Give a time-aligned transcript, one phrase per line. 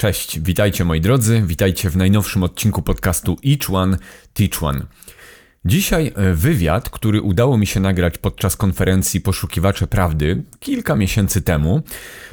[0.00, 3.96] Cześć, witajcie moi drodzy, witajcie w najnowszym odcinku podcastu Each One
[4.34, 4.86] Teach One.
[5.64, 11.82] Dzisiaj e, wywiad, który udało mi się nagrać podczas konferencji Poszukiwacze Prawdy kilka miesięcy temu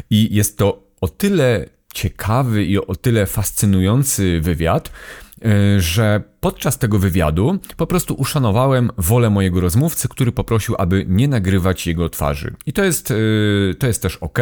[0.10, 4.92] i jest to o tyle ciekawy i o tyle fascynujący wywiad,
[5.46, 11.28] e, że podczas tego wywiadu po prostu uszanowałem wolę mojego rozmówcy, który poprosił, aby nie
[11.28, 12.54] nagrywać jego twarzy.
[12.66, 13.16] I to jest, e,
[13.80, 14.40] to jest też ok.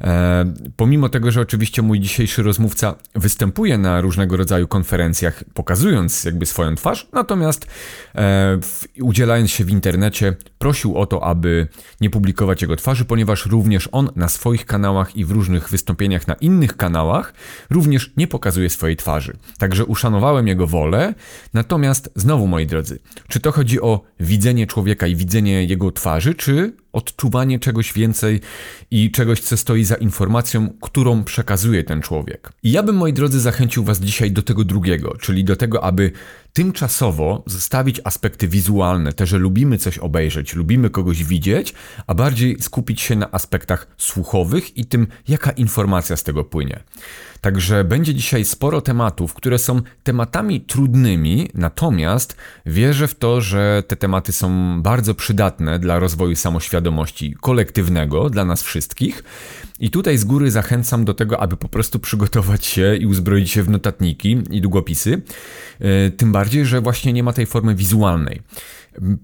[0.00, 0.44] E,
[0.76, 6.74] pomimo tego, że oczywiście mój dzisiejszy rozmówca występuje na różnego rodzaju konferencjach, pokazując jakby swoją
[6.74, 7.66] twarz, natomiast
[8.14, 8.58] e,
[9.00, 11.68] udzielając się w internecie, prosił o to, aby
[12.00, 16.34] nie publikować jego twarzy, ponieważ również on na swoich kanałach i w różnych wystąpieniach na
[16.34, 17.34] innych kanałach
[17.70, 19.36] również nie pokazuje swojej twarzy.
[19.58, 21.14] Także uszanowałem jego wolę.
[21.54, 22.98] Natomiast znowu, moi drodzy,
[23.28, 28.40] czy to chodzi o widzenie człowieka i widzenie jego twarzy, czy odczuwanie czegoś więcej
[28.90, 32.52] i czegoś, co stoi za informacją, którą przekazuje ten człowiek.
[32.62, 36.12] I ja bym, moi drodzy, zachęcił Was dzisiaj do tego drugiego, czyli do tego, aby
[36.52, 41.74] tymczasowo zostawić aspekty wizualne, te, że lubimy coś obejrzeć, lubimy kogoś widzieć,
[42.06, 46.82] a bardziej skupić się na aspektach słuchowych i tym, jaka informacja z tego płynie.
[47.40, 53.96] Także będzie dzisiaj sporo tematów, które są tematami trudnymi, natomiast wierzę w to, że te
[53.96, 59.24] tematy są bardzo przydatne dla rozwoju samoświadomości kolektywnego, dla nas wszystkich.
[59.80, 63.62] I tutaj z góry zachęcam do tego, aby po prostu przygotować się i uzbroić się
[63.62, 65.22] w notatniki i długopisy.
[65.80, 68.40] E, tym bardziej, że właśnie nie ma tej formy wizualnej.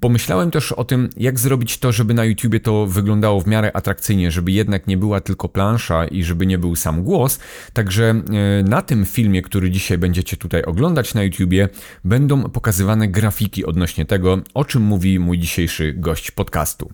[0.01, 4.31] Pomyślałem też o tym, jak zrobić to, żeby na YouTubie to wyglądało w miarę atrakcyjnie,
[4.31, 7.39] żeby jednak nie była tylko plansza i żeby nie był sam głos.
[7.73, 8.23] Także e,
[8.63, 11.69] na tym filmie, który dzisiaj będziecie tutaj oglądać na YouTubie,
[12.05, 16.91] będą pokazywane grafiki odnośnie tego, o czym mówi mój dzisiejszy gość podcastu.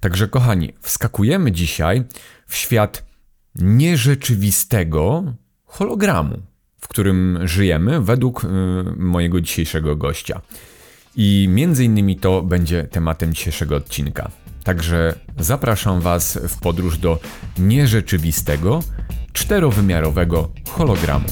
[0.00, 2.02] Także kochani, wskakujemy dzisiaj
[2.46, 3.06] w świat
[3.54, 5.24] nierzeczywistego
[5.64, 6.38] hologramu,
[6.80, 8.48] w którym żyjemy według e,
[8.96, 10.40] mojego dzisiejszego gościa.
[11.16, 14.30] I między innymi to będzie tematem dzisiejszego odcinka.
[14.64, 17.18] Także zapraszam Was w podróż do
[17.58, 18.80] nierzeczywistego,
[19.32, 21.26] czterowymiarowego hologramu.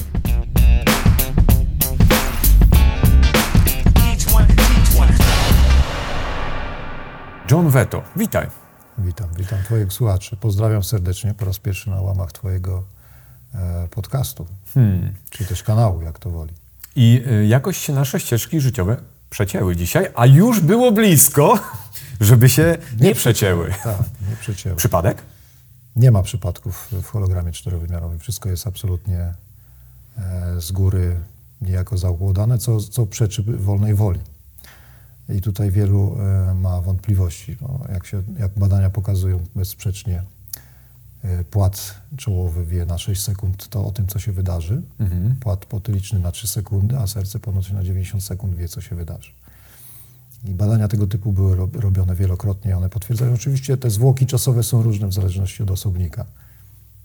[7.51, 8.47] John Veto, witaj.
[8.99, 10.37] Witam, witam Twoich słuchaczy.
[10.37, 12.85] Pozdrawiam serdecznie po raz pierwszy na łamach Twojego
[13.55, 15.15] e, podcastu, hmm.
[15.31, 16.55] czy też kanału, jak to woli.
[16.97, 18.97] I y, jakoś się nasze ścieżki życiowe
[19.37, 21.59] przecięły dzisiaj, a już było blisko,
[22.21, 23.75] żeby się nie, nie przecięły.
[23.85, 23.99] Tak,
[24.31, 24.77] nie przecięły.
[24.77, 25.23] Przypadek?
[25.97, 28.19] Nie ma przypadków w hologramie czterowymiarowym.
[28.19, 29.35] Wszystko jest absolutnie
[30.19, 31.21] e, z góry
[31.63, 34.21] niejako zaukładane, co, co przeczy wolnej woli.
[35.29, 37.57] I tutaj wielu e, ma wątpliwości.
[37.93, 40.23] jak, się, jak badania pokazują bezsprzecznie,
[41.51, 44.83] płat czołowy wie na 6 sekund to o tym, co się wydarzy.
[45.01, 45.37] Mhm.
[45.37, 49.31] Płat potyliczny na 3 sekundy, a serce ponoć na 90 sekund wie, co się wydarzy.
[50.45, 52.77] I badania tego typu były robione wielokrotnie.
[52.77, 56.27] One potwierdzają, oczywiście te zwłoki czasowe są różne w zależności od osobnika.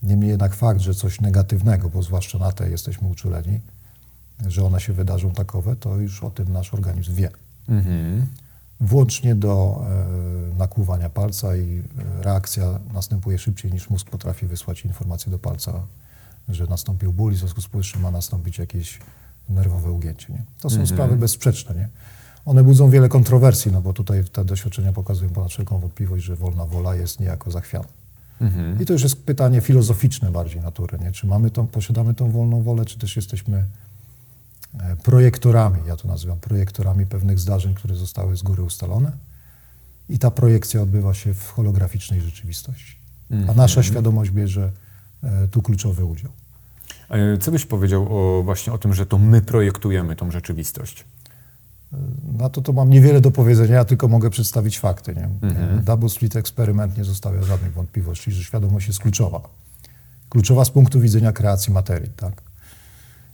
[0.04, 3.60] Niemniej jednak fakt, że coś negatywnego, bo zwłaszcza na te jesteśmy uczuleni,
[4.48, 7.30] że one się wydarzą takowe, to już o tym nasz organizm wie.
[7.70, 8.26] Mhm.
[8.82, 9.84] Włącznie do
[10.54, 11.80] e, nakłuwania palca i
[12.20, 15.74] e, reakcja następuje szybciej niż mózg potrafi wysłać informację do palca,
[16.50, 19.00] że nastąpił ból i w związku z powyższym ma nastąpić jakieś
[19.50, 20.34] nerwowe ugięcie.
[20.34, 20.44] Nie?
[20.62, 20.88] To są mhm.
[20.88, 21.76] sprawy bezsprzeczne.
[21.76, 21.90] Nie?
[22.46, 26.66] One budzą wiele kontrowersji, no bo tutaj te doświadczenia pokazują ponad wszelką wątpliwość, że wolna
[26.66, 27.88] wola jest niejako zachwiana.
[28.42, 28.82] Mhm.
[28.82, 31.12] I to już jest pytanie filozoficzne bardziej natury, nie?
[31.12, 33.66] Czy mamy tą, posiadamy tą wolną wolę, czy też jesteśmy
[35.04, 39.12] projektorami, ja to nazywam projektorami pewnych zdarzeń, które zostały z góry ustalone.
[40.10, 42.96] I ta projekcja odbywa się w holograficznej rzeczywistości.
[43.32, 43.58] A mhm.
[43.58, 44.72] nasza świadomość bierze
[45.24, 46.32] e, tu kluczowy udział.
[47.40, 51.06] Co byś powiedział o, właśnie o tym, że to my projektujemy tą rzeczywistość?
[51.94, 51.98] E,
[52.38, 55.16] na to to mam niewiele do powiedzenia, ja tylko mogę przedstawić fakty.
[55.16, 55.30] Nie?
[55.50, 55.84] Mhm.
[55.84, 59.42] Double Slit eksperyment nie zostawia żadnych wątpliwości, że świadomość jest kluczowa.
[60.30, 62.10] Kluczowa z punktu widzenia kreacji materii.
[62.10, 62.51] Tak?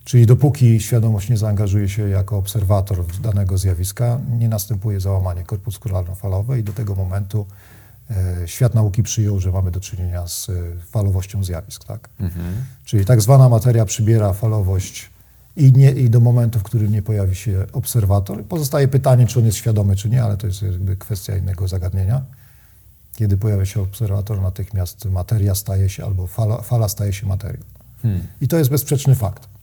[0.08, 6.64] Czyli dopóki świadomość nie zaangażuje się jako obserwator danego zjawiska, nie następuje załamanie korpuskularno-falowe i
[6.64, 7.46] do tego momentu
[8.10, 10.54] e, świat nauki przyjął, że mamy do czynienia z e,
[10.92, 11.84] falowością zjawisk.
[11.84, 12.10] Tak?
[12.20, 12.46] Mhm.
[12.86, 15.10] Czyli tak zwana materia przybiera falowość
[15.56, 18.44] i, nie, i do momentu, w którym nie pojawi się obserwator.
[18.46, 22.22] Pozostaje pytanie, czy on jest świadomy, czy nie, ale to jest jakby kwestia innego zagadnienia.
[23.16, 27.64] Kiedy pojawia się obserwator, natychmiast materia staje się, albo fala, fala staje się materią.
[28.02, 28.22] Hmm.
[28.42, 29.57] I to jest bezsprzeczny fakt.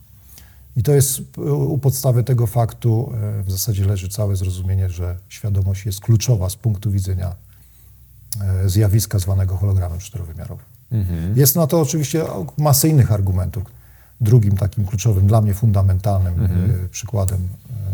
[0.75, 5.85] I to jest u podstawy tego faktu e, w zasadzie leży całe zrozumienie, że świadomość
[5.85, 7.35] jest kluczowa z punktu widzenia
[8.41, 10.65] e, zjawiska zwanego hologramem czterowymiarowym.
[10.91, 11.37] Mhm.
[11.37, 12.23] Jest na to oczywiście
[12.57, 13.63] masy innych argumentów.
[14.21, 16.45] Drugim takim kluczowym, dla mnie fundamentalnym
[16.85, 17.39] y, przykładem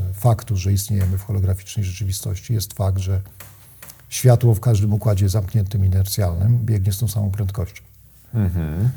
[0.10, 3.22] y, faktu, że istniejemy w holograficznej rzeczywistości jest fakt, że
[4.10, 7.84] światło w każdym układzie zamkniętym inercjalnym biegnie z tą samą prędkością.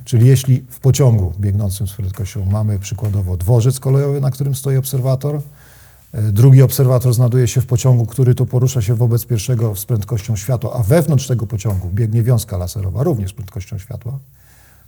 [0.04, 5.40] Czyli jeśli w pociągu biegnącym z prędkością mamy przykładowo dworzec kolejowy, na którym stoi obserwator,
[6.12, 10.36] e, drugi obserwator znajduje się w pociągu, który to porusza się wobec pierwszego z prędkością
[10.36, 14.18] światła, a wewnątrz tego pociągu biegnie wiązka laserowa również z prędkością światła,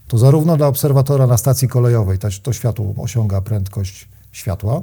[0.08, 4.82] to zarówno dla obserwatora na stacji kolejowej to, to światło osiąga prędkość światła,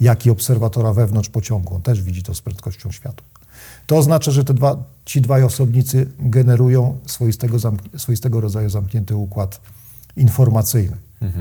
[0.00, 1.74] jak i obserwatora wewnątrz pociągu.
[1.74, 3.26] On też widzi to z prędkością światła.
[3.86, 9.60] To oznacza, że te dwa, ci dwaj osobnicy generują swoistego, zamk- swoistego rodzaju zamknięty układ
[10.16, 10.96] informacyjny.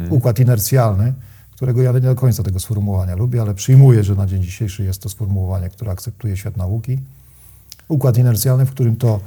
[0.10, 1.14] Układ inercjalny,
[1.52, 5.02] którego ja nie do końca tego sformułowania lubię, ale przyjmuję, że na dzień dzisiejszy jest
[5.02, 7.00] to sformułowanie, które akceptuje świat nauki.
[7.88, 9.20] Układ inercjalny, w którym to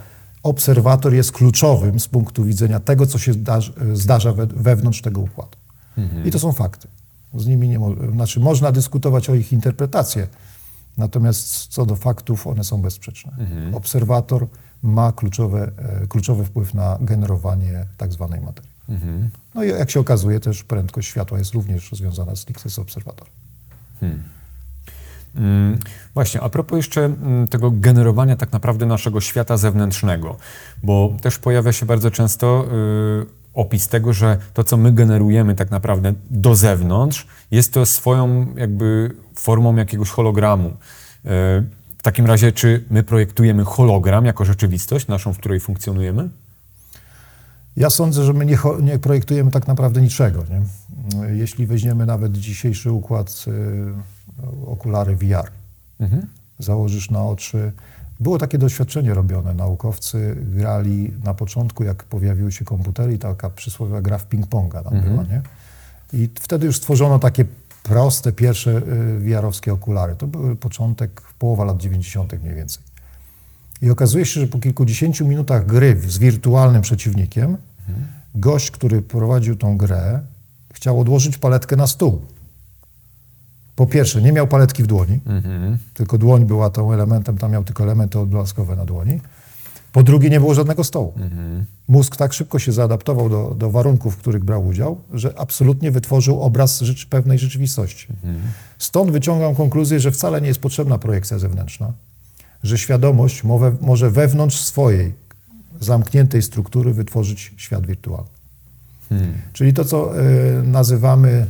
[0.42, 3.32] obserwator jest kluczowym z punktu widzenia tego, co się
[3.94, 5.56] zdarza we, wewnątrz tego układu.
[6.24, 6.88] I to są fakty.
[7.34, 10.26] Z nimi nie mo- znaczy można dyskutować o ich interpretację,
[10.98, 13.32] natomiast co do faktów, one są bezsprzeczne.
[13.74, 14.46] Obserwator
[14.82, 15.72] ma kluczowe,
[16.02, 18.70] e, kluczowy wpływ na generowanie tak zwanej materii.
[19.54, 23.32] No i jak się okazuje, też prędkość światła jest również związana z obserwatorem.
[25.36, 25.78] Mm,
[26.14, 30.36] Właśnie, a propos jeszcze mm, tego generowania tak naprawdę naszego świata zewnętrznego,
[30.82, 32.64] bo też pojawia się bardzo często
[33.22, 38.54] y, opis tego, że to, co my generujemy tak naprawdę do zewnątrz, jest to swoją
[38.56, 40.68] jakby formą jakiegoś hologramu.
[40.68, 40.74] Y,
[41.98, 46.28] w takim razie, czy my projektujemy hologram jako rzeczywistość naszą, w której funkcjonujemy?
[47.76, 50.44] Ja sądzę, że my nie, nie projektujemy tak naprawdę niczego.
[50.50, 50.62] Nie?
[51.36, 53.92] Jeśli weźmiemy nawet dzisiejszy układ y,
[54.66, 55.50] okulary VR,
[56.58, 57.72] założysz na oczy.
[58.20, 59.54] Było takie doświadczenie robione.
[59.54, 65.00] Naukowcy grali na początku, jak pojawiły się komputery i taka przysłowiowa gra w ping-ponga tam
[65.00, 65.42] była, nie?
[66.12, 67.44] I wtedy już stworzono takie
[67.82, 70.16] proste, pierwsze y, VR-owskie okulary.
[70.16, 72.42] To był początek, połowa lat 90.
[72.42, 72.82] mniej więcej.
[73.82, 77.56] I okazuje się, że po kilkudziesięciu minutach gry z wirtualnym przeciwnikiem,
[78.34, 80.20] gość, który prowadził tą grę,
[80.74, 82.22] chciał odłożyć paletkę na stół.
[83.78, 85.20] Po pierwsze, nie miał paletki w dłoni,
[85.94, 89.20] tylko dłoń była tą elementem, tam miał tylko elementy odblaskowe na dłoni.
[89.92, 91.12] Po drugie, nie było żadnego stołu.
[91.88, 96.42] Mózg tak szybko się zaadaptował do, do warunków, w których brał udział, że absolutnie wytworzył
[96.42, 98.06] obraz rzecz, pewnej rzeczywistości.
[98.78, 101.92] Stąd wyciągam konkluzję, że wcale nie jest potrzebna projekcja zewnętrzna,
[102.62, 105.14] że świadomość mowe, może wewnątrz swojej
[105.80, 108.28] zamkniętej struktury wytworzyć świat wirtualny.
[109.52, 111.46] Czyli to, co y, nazywamy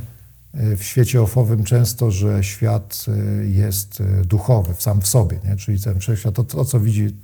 [0.53, 5.55] w świecie ofowym często, że świat y, jest y, duchowy sam w sobie, nie?
[5.55, 7.15] czyli ten wszechświat, to, to co widzi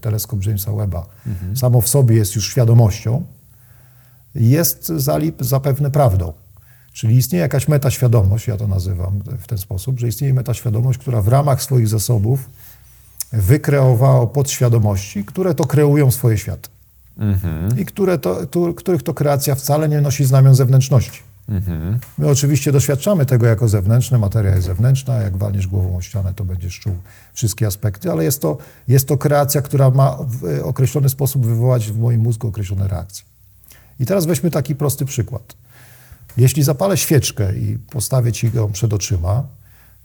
[0.00, 1.06] teleskop Jamesa Webba,
[1.54, 3.24] samo w sobie jest już świadomością,
[4.34, 4.92] jest
[5.40, 6.32] zapewne prawdą.
[6.92, 11.28] Czyli istnieje jakaś metaświadomość, ja to nazywam w ten sposób, że istnieje metaświadomość, która w
[11.28, 12.50] ramach swoich zasobów
[13.32, 16.68] wykreowała podświadomości, które to kreują swoje światy.
[17.78, 21.20] I które to, tu, których to kreacja wcale nie nosi znamion zewnętrzności.
[22.18, 26.44] My oczywiście doświadczamy tego jako zewnętrzne, materia jest zewnętrzna, jak walniesz głową o ścianę, to
[26.44, 26.96] będziesz czuł
[27.34, 28.58] wszystkie aspekty, ale jest to,
[28.88, 33.24] jest to kreacja, która ma w określony sposób wywołać w moim mózgu określone reakcje.
[34.00, 35.54] I teraz weźmy taki prosty przykład.
[36.36, 39.42] Jeśli zapalę świeczkę i postawię ci ją przed oczyma,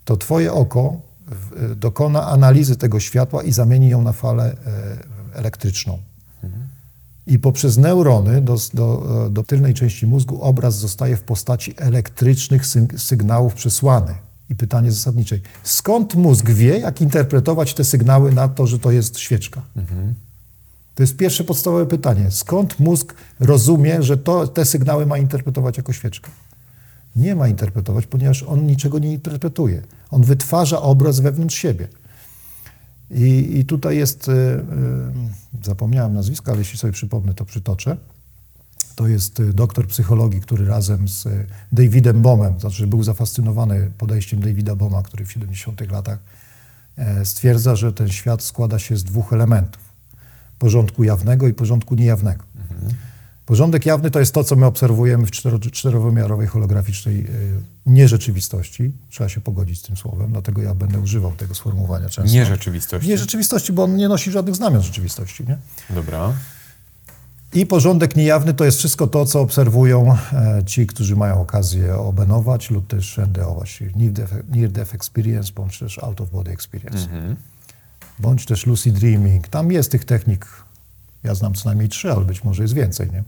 [0.05, 4.55] to twoje oko w- dokona analizy tego światła i zamieni ją na falę
[5.33, 5.99] e, elektryczną.
[7.27, 12.97] I poprzez neurony do, do, do tylnej części mózgu obraz zostaje w postaci elektrycznych syg-
[12.97, 14.15] sygnałów przesłany.
[14.49, 19.19] I pytanie zasadnicze, skąd mózg wie, jak interpretować te sygnały na to, że to jest
[19.19, 19.61] świeczka?
[20.95, 22.31] To jest pierwsze podstawowe pytanie.
[22.31, 26.31] Skąd mózg rozumie, że to, te sygnały ma interpretować jako świeczkę?
[27.15, 29.81] Nie ma interpretować, ponieważ on niczego nie interpretuje.
[30.11, 31.87] On wytwarza obraz wewnątrz siebie.
[33.11, 37.97] I, i tutaj jest, y, y, zapomniałem nazwiska, ale jeśli sobie przypomnę, to przytoczę.
[38.95, 41.27] To jest y, doktor psychologii, który razem z
[41.71, 46.19] Davidem Bohmem, znaczy był zafascynowany podejściem Davida Bohma, który w 70 latach
[46.97, 49.89] e, stwierdza, że ten świat składa się z dwóch elementów.
[50.59, 52.43] Porządku jawnego i porządku niejawnego.
[53.49, 57.25] Porządek jawny to jest to, co my obserwujemy w cztero, czterowymiarowej holograficznej y,
[57.85, 58.91] nierzeczywistości.
[59.09, 62.33] Trzeba się pogodzić z tym słowem, dlatego ja będę używał tego sformułowania często.
[62.33, 63.09] Nie rzeczywistości.
[63.09, 65.45] Nie rzeczywistości, bo on nie nosi żadnych znamion rzeczywistości.
[65.47, 65.57] Nie?
[65.89, 66.33] Dobra.
[67.53, 72.69] I porządek niejawny to jest wszystko to, co obserwują e, ci, którzy mają okazję obenować
[72.69, 73.83] lub też NDO-wać.
[73.95, 77.07] Near death, near death experience, bądź też out of body experience.
[78.19, 79.47] Bądź też lucid dreaming.
[79.47, 80.47] Tam jest tych technik,
[81.23, 83.09] ja znam co najmniej trzy, ale być może jest więcej.
[83.11, 83.23] Nie?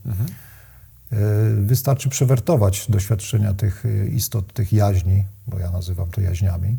[1.62, 6.78] Wystarczy przewertować doświadczenia tych istot, tych jaźni, bo ja nazywam to jaźniami,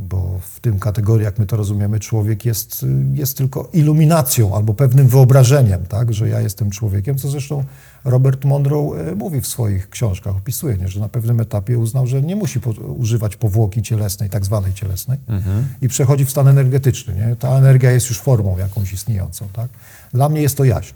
[0.00, 5.08] bo w tym kategorii, jak my to rozumiemy, człowiek jest, jest tylko iluminacją albo pewnym
[5.08, 7.64] wyobrażeniem, tak, że ja jestem człowiekiem, co zresztą
[8.04, 12.22] Robert Monroe e, mówi w swoich książkach, opisuje, nie, że na pewnym etapie uznał, że
[12.22, 15.64] nie musi po, używać powłoki cielesnej, tak zwanej cielesnej mhm.
[15.82, 17.14] i przechodzi w stan energetyczny.
[17.14, 17.36] Nie?
[17.36, 19.48] Ta energia jest już formą jakąś istniejącą.
[19.52, 19.68] Tak?
[20.14, 20.94] Dla mnie jest to jaźń.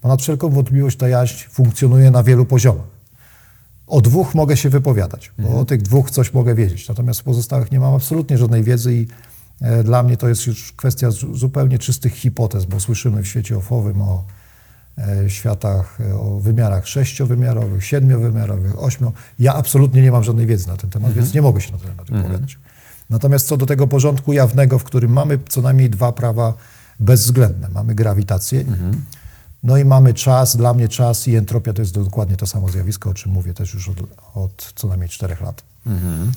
[0.00, 2.92] Ponad wszelką wątpliwość ta jaźń funkcjonuje na wielu poziomach.
[3.86, 5.62] O dwóch mogę się wypowiadać, bo mhm.
[5.62, 6.88] o tych dwóch coś mogę wiedzieć.
[6.88, 9.06] Natomiast w pozostałych nie mam absolutnie żadnej wiedzy i
[9.60, 14.02] e, dla mnie to jest już kwestia zupełnie czystych hipotez, bo słyszymy w świecie ofowym
[14.02, 14.24] o
[14.98, 19.12] e, światach, e, o wymiarach sześciowymiarowych, siedmiowymiarowych, ośmiu.
[19.38, 21.24] Ja absolutnie nie mam żadnej wiedzy na ten temat, mhm.
[21.24, 22.22] więc nie mogę się na ten temat mhm.
[22.22, 22.58] wypowiadać.
[23.10, 26.54] Natomiast co do tego porządku jawnego, w którym mamy co najmniej dwa prawa
[27.02, 27.68] bezwzględne.
[27.68, 29.02] Mamy grawitację, mhm.
[29.62, 33.10] No i mamy czas, dla mnie czas i entropia to jest dokładnie to samo zjawisko,
[33.10, 33.96] o czym mówię też już od,
[34.34, 35.62] od co najmniej czterech lat.
[35.86, 36.32] Mhm.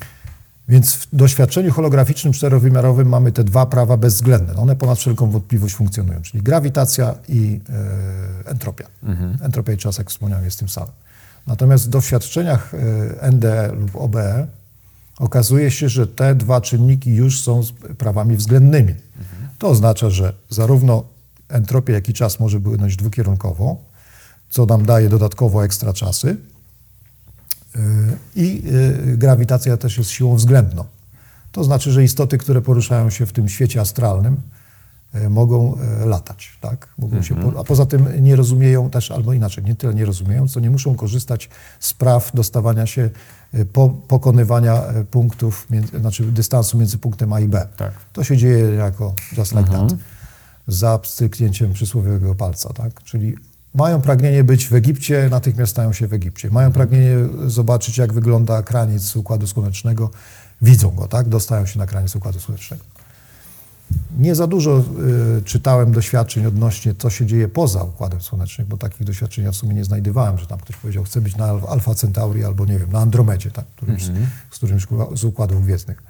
[0.67, 4.55] Więc w doświadczeniu holograficznym czterowymiarowym mamy te dwa prawa bezwzględne.
[4.55, 7.59] One ponad wszelką wątpliwość funkcjonują, czyli grawitacja i
[8.45, 8.87] e, entropia.
[9.03, 9.37] Mhm.
[9.41, 10.91] Entropia i czas, jak wspomniałem, jest tym samym.
[11.47, 12.73] Natomiast w doświadczeniach
[13.21, 14.47] e, NDE lub OBE
[15.19, 17.61] okazuje się, że te dwa czynniki już są
[17.97, 18.91] prawami względnymi.
[18.91, 19.34] Mhm.
[19.57, 21.03] To oznacza, że zarówno
[21.49, 23.77] entropia, jak i czas może płynąć dwukierunkowo,
[24.49, 26.37] co nam daje dodatkowo ekstra czasy.
[27.75, 27.79] Y,
[28.35, 28.63] I
[29.13, 30.85] y, grawitacja też jest siłą względną.
[31.51, 34.37] To znaczy, że istoty, które poruszają się w tym świecie astralnym,
[35.15, 36.87] y, mogą latać, tak?
[36.97, 37.57] Mogą się, mhm.
[37.57, 40.95] a poza tym nie rozumieją też, albo inaczej, nie tyle nie rozumieją, co nie muszą
[40.95, 43.09] korzystać z praw dostawania się,
[43.73, 44.81] po, pokonywania
[45.11, 47.67] punktów, między, znaczy dystansu między punktem A i B.
[47.77, 47.93] Tak.
[48.13, 49.89] To się dzieje jako just like mhm.
[49.89, 49.97] that
[50.67, 53.03] za pstryknięciem przysłowiowego palca, tak?
[53.03, 53.35] Czyli
[53.73, 56.49] mają pragnienie być w Egipcie, natychmiast stają się w Egipcie.
[56.49, 57.15] Mają pragnienie
[57.47, 60.09] zobaczyć, jak wygląda kraniec Układu Słonecznego,
[60.61, 61.29] widzą go, tak?
[61.29, 62.83] Dostają się na kraniec Układu Słonecznego.
[64.17, 64.83] Nie za dużo
[65.37, 69.55] y, czytałem doświadczeń odnośnie, co się dzieje poza Układem Słonecznym, bo takich doświadczeń ja w
[69.55, 72.91] sumie nie znajdowałem, że tam ktoś powiedział, chce być na Alfa Centauri albo, nie wiem,
[72.91, 73.65] na Andromedzie, tak?
[73.75, 74.25] którymś, mm -hmm.
[74.51, 76.03] z którymś z układów gwiezdnych,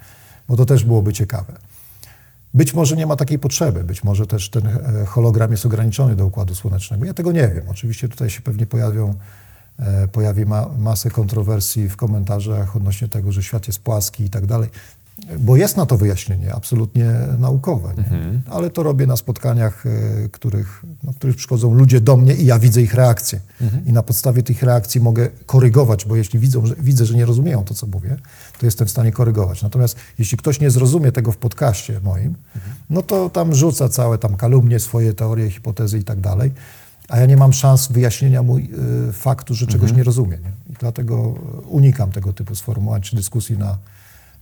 [0.48, 1.54] bo to też byłoby ciekawe.
[2.56, 6.26] Być może nie ma takiej potrzeby, być może też ten e, hologram jest ograniczony do
[6.26, 7.06] Układu Słonecznego.
[7.06, 7.64] Ja tego nie wiem.
[7.70, 9.14] Oczywiście tutaj się pewnie pojawią,
[9.80, 14.46] e, pojawi ma, masę kontrowersji w komentarzach odnośnie tego, że świat jest płaski i tak
[14.46, 14.70] dalej.
[15.40, 17.90] Bo jest na to wyjaśnienie, absolutnie naukowe.
[17.98, 18.42] Mhm.
[18.50, 22.60] Ale to robię na spotkaniach, e, których, no, których przychodzą ludzie do mnie i ja
[22.60, 23.40] widzę ich reakcje.
[23.62, 23.86] Mhm.
[23.86, 27.64] I na podstawie tych reakcji mogę korygować, bo jeśli widzą, że, widzę, że nie rozumieją
[27.64, 28.18] to, co mówię,
[28.60, 29.62] to jestem w stanie korygować.
[29.62, 32.76] Natomiast jeśli ktoś nie zrozumie tego w podcaście moim, mhm.
[32.90, 36.52] no to tam rzuca całe tam kalumnie, swoje teorie, hipotezy i tak dalej.
[37.10, 38.64] A ja nie mam szans wyjaśnienia mu y,
[39.14, 39.98] faktu, że czegoś mhm.
[39.98, 40.38] nie rozumie.
[40.38, 40.52] Nie?
[40.70, 41.34] I dlatego
[41.68, 43.78] unikam tego typu sformułowań czy dyskusji na,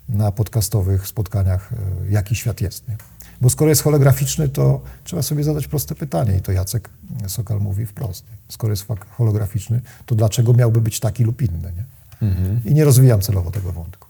[0.09, 1.71] na podcastowych spotkaniach,
[2.07, 2.87] y, jaki świat jest.
[2.87, 2.97] Nie?
[3.41, 6.89] Bo skoro jest holograficzny, to trzeba sobie zadać proste pytanie i to Jacek
[7.27, 8.25] Sokal mówi wprost.
[8.29, 8.37] Nie?
[8.49, 8.85] Skoro jest
[9.17, 11.73] holograficzny, to dlaczego miałby być taki lub inny?
[11.77, 11.83] Nie?
[12.27, 12.61] Mhm.
[12.65, 14.07] I nie rozwijam celowo tego wątku.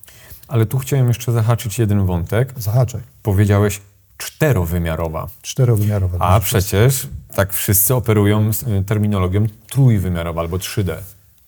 [0.48, 2.54] Ale tu chciałem jeszcze zahaczyć jeden wątek.
[2.58, 3.02] Zahaczaj.
[3.24, 3.82] Powiedziałeś
[4.18, 5.28] czterowymiarowa.
[5.42, 6.20] Czterowymiarowa.
[6.20, 10.96] A przecież tak wszyscy operują y, terminologią trójwymiarowa albo 3D.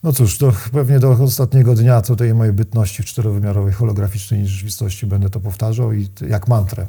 [0.06, 5.06] No cóż, to pewnie do ostatniego dnia co tej mojej bytności w czterowymiarowej holograficznej rzeczywistości
[5.06, 6.86] będę to powtarzał i jak mantrę.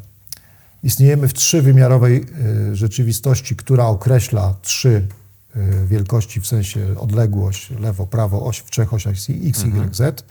[0.83, 2.25] Istniejemy w trzywymiarowej
[2.71, 5.07] y, rzeczywistości, która określa trzy
[5.55, 9.29] y, wielkości, w sensie odległość, lewo, prawo, oś w trzech osiach x,
[9.63, 10.23] y, z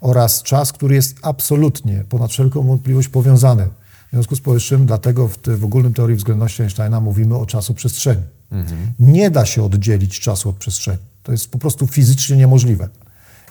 [0.00, 3.68] oraz czas, który jest absolutnie, ponad wszelką wątpliwość powiązany.
[4.08, 8.22] W związku z powyższym, dlatego w, w ogólnym teorii względności Einsteina mówimy o czasu przestrzeni.
[8.52, 8.92] Mhm.
[8.98, 11.13] Nie da się oddzielić czasu od przestrzeni.
[11.24, 12.88] To jest po prostu fizycznie niemożliwe.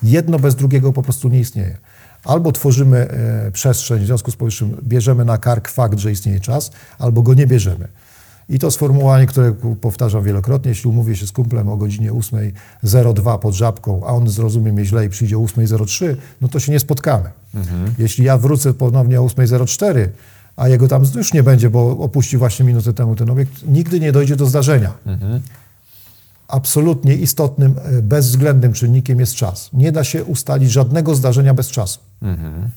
[0.03, 1.77] Jedno bez drugiego po prostu nie istnieje.
[2.24, 6.72] Albo tworzymy e, przestrzeń, w związku z powyższym bierzemy na kark fakt, że istnieje czas,
[7.00, 7.88] albo go nie bierzemy.
[8.50, 13.53] I to sformułowanie, które powtarzam wielokrotnie, jeśli umówię się z kumplem o godzinie 8.02 pod
[13.53, 17.30] żabką, a on zrozumie mnie źle i przyjdzie o 8.03, no to się nie spotkamy.
[17.56, 17.94] Mhm.
[17.98, 20.08] Jeśli ja wrócę ponownie o 8.04,
[20.56, 24.12] a jego tam już nie będzie, bo opuścił właśnie minutę temu ten obiekt, nigdy nie
[24.12, 24.94] dojdzie do zdarzenia.
[25.06, 25.42] Mhm.
[26.47, 29.69] Absolutnie istotnym, e, bezwzględnym czynnikiem jest czas.
[29.73, 32.00] Nie da się ustalić żadnego zdarzenia bez czasu.
[32.21, 32.69] Mhm.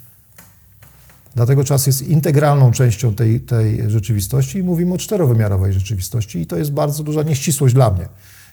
[1.35, 6.57] Dlatego czas jest integralną częścią tej, tej rzeczywistości i mówimy o czterowymiarowej rzeczywistości i to
[6.57, 8.09] jest bardzo duża nieścisłość dla mnie.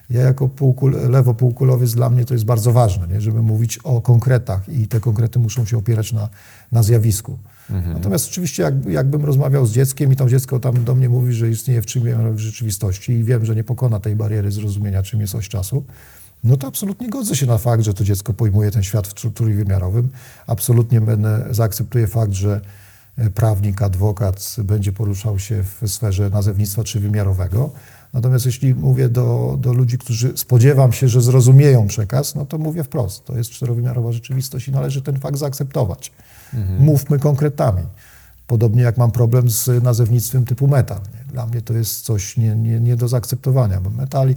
[0.10, 3.22] Ja jako półkul, lewo półkulowiec dla mnie to jest bardzo ważne, nie?
[3.22, 6.30] żeby mówić o konkretach i te konkrety muszą się opierać na,
[6.72, 7.38] na zjawisku.
[7.70, 7.94] Mhm.
[7.94, 11.50] Natomiast oczywiście jak, jakbym rozmawiał z dzieckiem i to dziecko tam do mnie mówi, że
[11.50, 15.36] istnieje w czym w rzeczywistości i wiem, że nie pokona tej bariery zrozumienia, czym jest
[15.36, 15.84] oś czasu,
[16.44, 20.10] no to absolutnie godzę się na fakt, że to dziecko pojmuje ten świat w trójwymiarowym.
[20.48, 22.62] Absolutnie będę, zaakceptuję fakt, że
[23.18, 27.72] e, prawnik, adwokat będzie poruszał się w sferze nazewnictwa trzywymiarowego.
[28.14, 32.84] Natomiast jeśli mówię do, do ludzi, którzy spodziewam się, że zrozumieją przekaz, no to mówię
[32.84, 33.26] wprost.
[33.26, 36.12] To jest czterowymiarowa rzeczywistość i należy ten fakt zaakceptować.
[36.56, 36.84] Mhm.
[36.84, 37.84] Mówmy konkretami.
[38.48, 41.00] Podobnie jak mam problem z nazewnictwem typu metal.
[41.32, 44.36] Dla mnie to jest coś nie, nie, nie do zaakceptowania, bo metali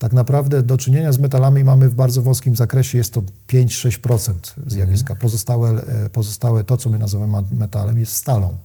[0.00, 4.34] tak naprawdę do czynienia z metalami mamy w bardzo wąskim zakresie, jest to 5-6%
[4.66, 5.12] zjawiska.
[5.12, 5.20] Mhm.
[5.20, 8.56] Pozostałe, e, pozostałe to, co my nazywamy metalem, jest stalą.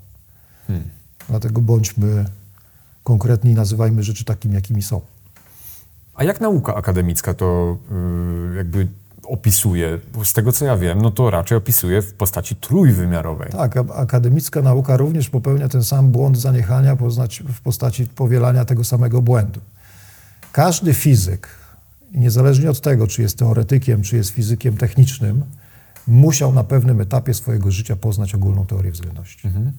[0.67, 0.89] Hmm.
[1.29, 2.25] Dlatego bądźmy
[3.03, 5.01] konkretni i nazywajmy rzeczy takimi, jakimi są.
[6.15, 7.77] A jak nauka akademicka to
[8.49, 8.87] yy, jakby
[9.27, 9.99] opisuje?
[10.23, 13.51] Z tego co ja wiem, no to raczej opisuje w postaci trójwymiarowej.
[13.51, 16.97] Tak, akademicka nauka również popełnia ten sam błąd zaniechania
[17.53, 19.59] w postaci powielania tego samego błędu.
[20.51, 21.47] Każdy fizyk,
[22.13, 25.43] niezależnie od tego, czy jest teoretykiem, czy jest fizykiem technicznym,
[26.07, 29.47] musiał na pewnym etapie swojego życia poznać ogólną teorię względności.
[29.47, 29.71] Mhm.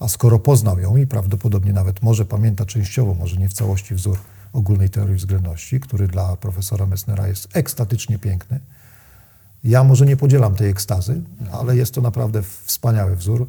[0.00, 4.18] A skoro poznał ją i prawdopodobnie nawet może pamięta częściowo, może nie w całości wzór
[4.52, 8.60] ogólnej teorii względności, który dla profesora Messnera jest ekstatycznie piękny,
[9.64, 11.20] ja może nie podzielam tej ekstazy,
[11.52, 13.46] ale jest to naprawdę wspaniały wzór,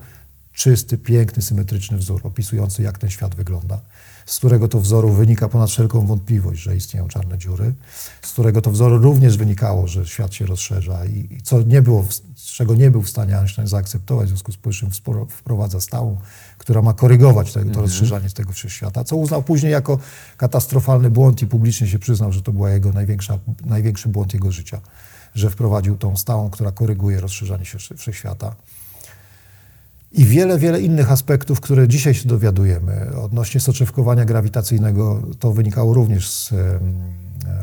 [0.53, 3.79] czysty, piękny, symetryczny wzór, opisujący jak ten świat wygląda.
[4.25, 7.73] Z którego to wzoru wynika ponad wszelką wątpliwość, że istnieją czarne dziury,
[8.21, 12.05] z którego to wzoru również wynikało, że świat się rozszerza i, i co nie było,
[12.35, 14.89] z czego nie był w stanie Einstein zaakceptować, w związku z powyższym
[15.29, 16.17] wprowadza stałą,
[16.57, 17.85] która ma korygować tego, to mhm.
[17.85, 19.99] rozszerzanie tego wszechświata, co uznał później jako
[20.37, 24.81] katastrofalny błąd i publicznie się przyznał, że to był jego największa, największy błąd jego życia,
[25.35, 28.55] że wprowadził tą stałą, która koryguje rozszerzanie się wszechświata
[30.11, 33.15] i wiele, wiele innych aspektów, które dzisiaj się dowiadujemy.
[33.21, 36.53] Odnośnie soczewkowania grawitacyjnego, to wynikało również z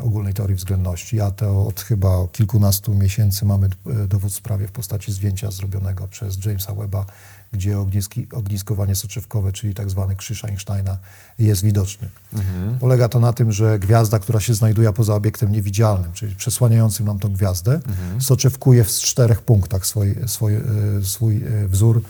[0.00, 4.72] ogólnej teorii względności, a to od chyba kilkunastu miesięcy mamy e, dowód w sprawie w
[4.72, 7.06] postaci zdjęcia zrobionego przez Jamesa Webba,
[7.52, 10.98] gdzie ogniski, ogniskowanie soczewkowe, czyli tak zwany krzyż Einsteina
[11.38, 12.08] jest widoczny.
[12.34, 12.78] Mhm.
[12.78, 17.18] Polega to na tym, że gwiazda, która się znajduje poza obiektem niewidzialnym, czyli przesłaniającym nam
[17.18, 18.22] tą gwiazdę, mhm.
[18.22, 20.62] soczewkuje w czterech punktach swój, swój, e,
[21.02, 22.02] swój e, wzór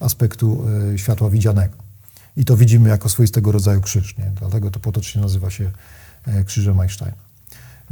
[0.00, 1.74] aspektu e, światła widzianego.
[2.36, 4.18] I to widzimy jako swoistego rodzaju krzyż.
[4.18, 4.32] Nie?
[4.40, 5.70] Dlatego to potocznie nazywa się
[6.46, 7.31] krzyżem Einsteina.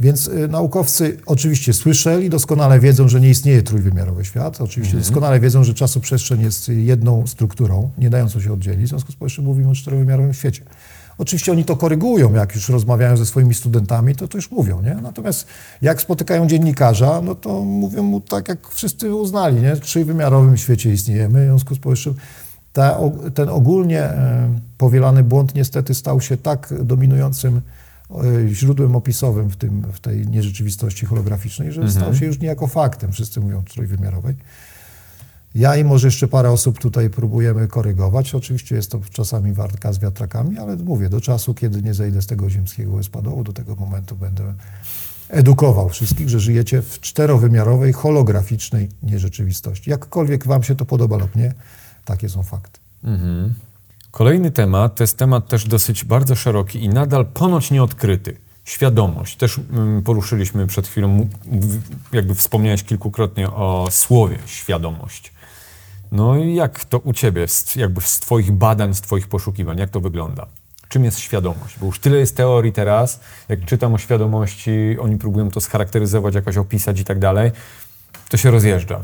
[0.01, 4.61] Więc e, naukowcy oczywiście słyszeli, doskonale wiedzą, że nie istnieje trójwymiarowy świat.
[4.61, 5.03] Oczywiście mhm.
[5.03, 8.85] doskonale wiedzą, że czasoprzestrzeń jest jedną strukturą, nie dającą się oddzielić.
[8.85, 10.63] W związku z powyższym mówimy o czterowymiarowym świecie.
[11.17, 14.95] Oczywiście oni to korygują, jak już rozmawiają ze swoimi studentami, to to już mówią, nie?
[15.01, 15.47] Natomiast
[15.81, 19.75] jak spotykają dziennikarza, no to mówią mu tak, jak wszyscy uznali, nie?
[19.75, 22.13] W trójwymiarowym świecie istniejemy, w związku z powyższym
[22.73, 22.99] ta,
[23.33, 27.61] ten ogólnie e, powielany błąd niestety stał się tak dominującym
[28.49, 31.99] źródłem opisowym w, tym, w tej nierzeczywistości holograficznej, że mhm.
[31.99, 34.35] stał się już niejako faktem, wszyscy mówią trójwymiarowej.
[35.55, 38.35] Ja i może jeszcze parę osób tutaj próbujemy korygować.
[38.35, 42.27] Oczywiście jest to czasami wartka z wiatrakami, ale mówię, do czasu, kiedy nie zejdę z
[42.27, 44.53] tego ziemskiego łezpadołu, do tego momentu będę
[45.29, 49.89] edukował wszystkich, że żyjecie w czterowymiarowej, holograficznej nierzeczywistości.
[49.89, 51.53] Jakkolwiek wam się to podoba lub nie,
[52.05, 52.79] takie są fakty.
[53.03, 53.53] Mhm.
[54.11, 58.37] Kolejny temat to jest temat też dosyć bardzo szeroki i nadal ponoć nieodkryty.
[58.65, 59.35] Świadomość.
[59.35, 61.29] Też mm, poruszyliśmy przed chwilą,
[62.11, 65.33] jakby wspomniałeś kilkukrotnie o słowie świadomość.
[66.11, 67.45] No i jak to u Ciebie,
[67.75, 70.45] jakby z Twoich badań, z Twoich poszukiwań, jak to wygląda?
[70.89, 71.79] Czym jest świadomość?
[71.79, 73.19] Bo już tyle jest teorii teraz,
[73.49, 77.51] jak czytam o świadomości, oni próbują to scharakteryzować, jakoś opisać i tak dalej,
[78.29, 79.03] to się rozjeżdża.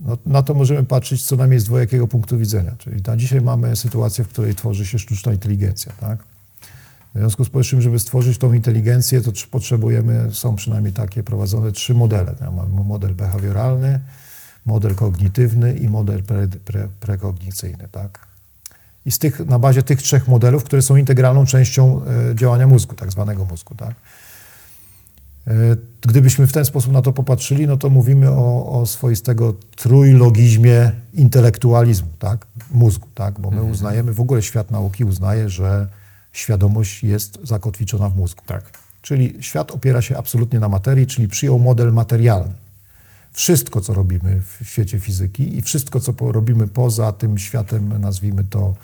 [0.00, 2.72] No, na to możemy patrzeć co najmniej z dwojakiego punktu widzenia.
[2.78, 5.92] Czyli na dzisiaj mamy sytuację, w której tworzy się sztuczna inteligencja.
[6.00, 6.18] Tak?
[7.14, 11.94] W związku z powyższym, żeby stworzyć tą inteligencję, to potrzebujemy, są przynajmniej takie prowadzone trzy
[11.94, 12.34] modele.
[12.40, 14.00] Mamy model behawioralny,
[14.66, 18.26] model kognitywny i model pre, pre, prekognicyjny, tak?
[19.06, 22.94] I z tych, na bazie tych trzech modelów, które są integralną częścią e, działania mózgu,
[22.94, 23.94] tak zwanego mózgu, tak?
[25.46, 25.52] E,
[26.00, 32.08] gdybyśmy w ten sposób na to popatrzyli, no to mówimy o, o swoistego trójlogizmie intelektualizmu,
[32.18, 32.46] tak?
[32.70, 33.40] Mózgu, tak?
[33.40, 33.72] Bo my mhm.
[33.72, 35.88] uznajemy, w ogóle świat nauki uznaje, że
[36.32, 38.42] świadomość jest zakotwiczona w mózgu.
[38.46, 38.70] Tak.
[39.02, 42.54] Czyli świat opiera się absolutnie na materii, czyli przyjął model materialny
[43.36, 48.74] wszystko, co robimy w świecie fizyki i wszystko, co robimy poza tym światem, nazwijmy to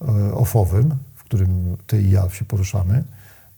[0.00, 3.04] e, ofowym, w którym ty i ja się poruszamy,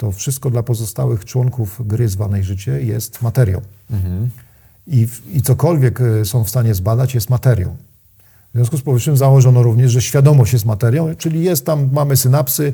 [0.01, 3.61] to wszystko dla pozostałych członków gry zwanej życie jest materią.
[3.91, 4.31] Mhm.
[4.87, 7.77] I, I cokolwiek e, są w stanie zbadać, jest materią.
[8.51, 12.73] W związku z powyższym założono również, że świadomość jest materią, czyli jest tam, mamy synapsy,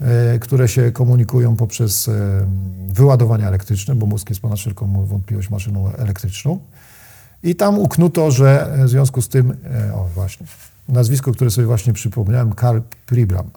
[0.00, 2.46] e, które się komunikują poprzez e,
[2.88, 6.58] wyładowania elektryczne, bo mózg jest ponad wszelką wątpliwość maszyną elektryczną.
[7.42, 9.56] I tam uknuto, że w związku z tym,
[9.94, 10.46] o właśnie,
[10.88, 13.50] nazwisko, które sobie właśnie przypomniałem, Karl Pribram.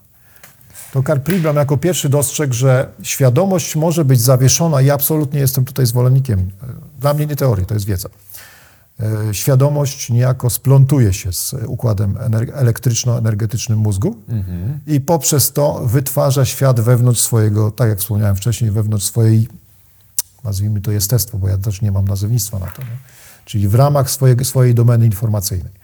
[0.92, 5.86] To Karl Pribram jako pierwszy dostrzegł, że świadomość może być zawieszona i absolutnie jestem tutaj
[5.86, 6.52] zwolennikiem.
[7.00, 8.10] Dla mnie nie teorii, to jest wiedza.
[9.00, 12.18] E, świadomość niejako splątuje się z układem
[12.54, 14.16] elektryczno-energetycznym mózgu
[14.88, 19.48] i poprzez to wytwarza świat wewnątrz swojego, tak jak wspomniałem wcześniej, wewnątrz swojej,
[20.44, 22.98] nazwijmy to jestestwo, bo ja też nie mam nazewnictwa na to, nie?
[23.46, 25.79] czyli w ramach swojej, swojej domeny informacyjnej.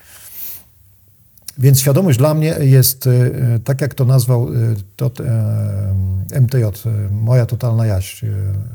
[1.58, 4.52] Więc świadomość dla mnie jest, e, tak jak to nazwał e,
[4.96, 5.12] to,
[6.42, 6.64] MTJ,
[7.12, 8.26] moja totalna jaść,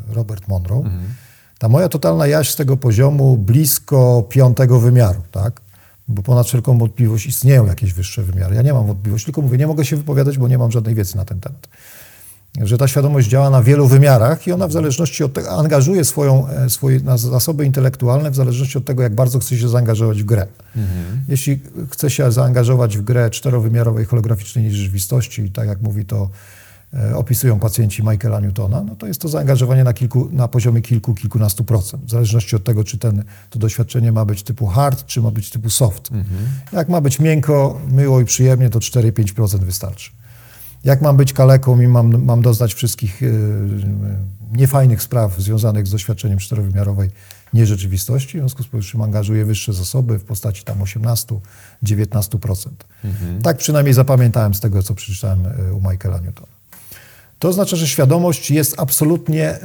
[0.09, 1.15] Robert Monroe, mhm
[1.61, 5.61] ta moja totalna jaźń z tego poziomu blisko piątego wymiaru, tak?
[6.09, 8.55] Bo ponad wszelką wątpliwość istnieją jakieś wyższe wymiary.
[8.55, 11.17] Ja nie mam wątpliwości, tylko mówię, nie mogę się wypowiadać, bo nie mam żadnej wiedzy
[11.17, 11.69] na ten temat.
[12.63, 16.49] Że ta świadomość działa na wielu wymiarach i ona w zależności od tego, angażuje swoją,
[16.49, 20.47] e, swoje zasoby intelektualne w zależności od tego, jak bardzo chce się zaangażować w grę.
[20.77, 21.25] Mhm.
[21.29, 21.61] Jeśli
[21.91, 26.31] chce się zaangażować w grę czterowymiarowej holograficznej rzeczywistości, tak jak mówi to
[26.95, 31.15] E, opisują pacjenci Michaela Newtona, no to jest to zaangażowanie na, kilku, na poziomie kilku,
[31.15, 35.23] kilkunastu procent, w zależności od tego, czy ten, to doświadczenie ma być typu hard, czy
[35.23, 36.13] ma być typu soft.
[36.13, 36.41] Mhm.
[36.73, 40.11] Jak ma być miękko, miło i przyjemnie, to 4-5% wystarczy.
[40.85, 43.31] Jak mam być kaleką i mam, mam doznać wszystkich yy,
[44.53, 47.11] niefajnych spraw związanych z doświadczeniem czterowymiarowej
[47.55, 52.69] nierzeczywistości, w związku z powyższym angażuję wyższe zasoby w postaci tam 18-19%.
[53.05, 53.43] Mhm.
[53.43, 56.61] Tak przynajmniej zapamiętałem z tego, co przeczytałem e, u Michaela Newtona.
[57.39, 59.59] To oznacza, że świadomość jest absolutnie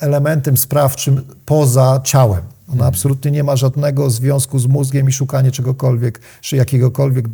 [0.00, 2.42] elementem sprawczym poza ciałem.
[2.72, 7.28] Ona absolutnie nie ma żadnego związku z mózgiem i szukanie czegokolwiek, czy jakiegokolwiek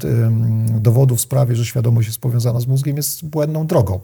[0.80, 4.00] dowodu w sprawie, że świadomość jest powiązana z mózgiem, jest błędną drogą.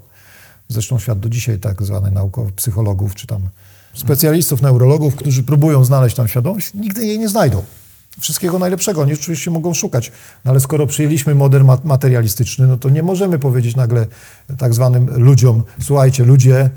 [0.68, 3.42] Zresztą świat do dzisiaj tak zwanych naukowych psychologów, czy tam
[3.94, 7.62] specjalistów, neurologów, którzy próbują znaleźć tam świadomość, nigdy jej nie znajdą
[8.20, 9.00] wszystkiego najlepszego.
[9.00, 10.12] Oni oczywiście mogą szukać,
[10.44, 14.06] no ale skoro przyjęliśmy model materialistyczny, no to nie możemy powiedzieć nagle
[14.58, 16.70] tak zwanym ludziom, słuchajcie, ludzie,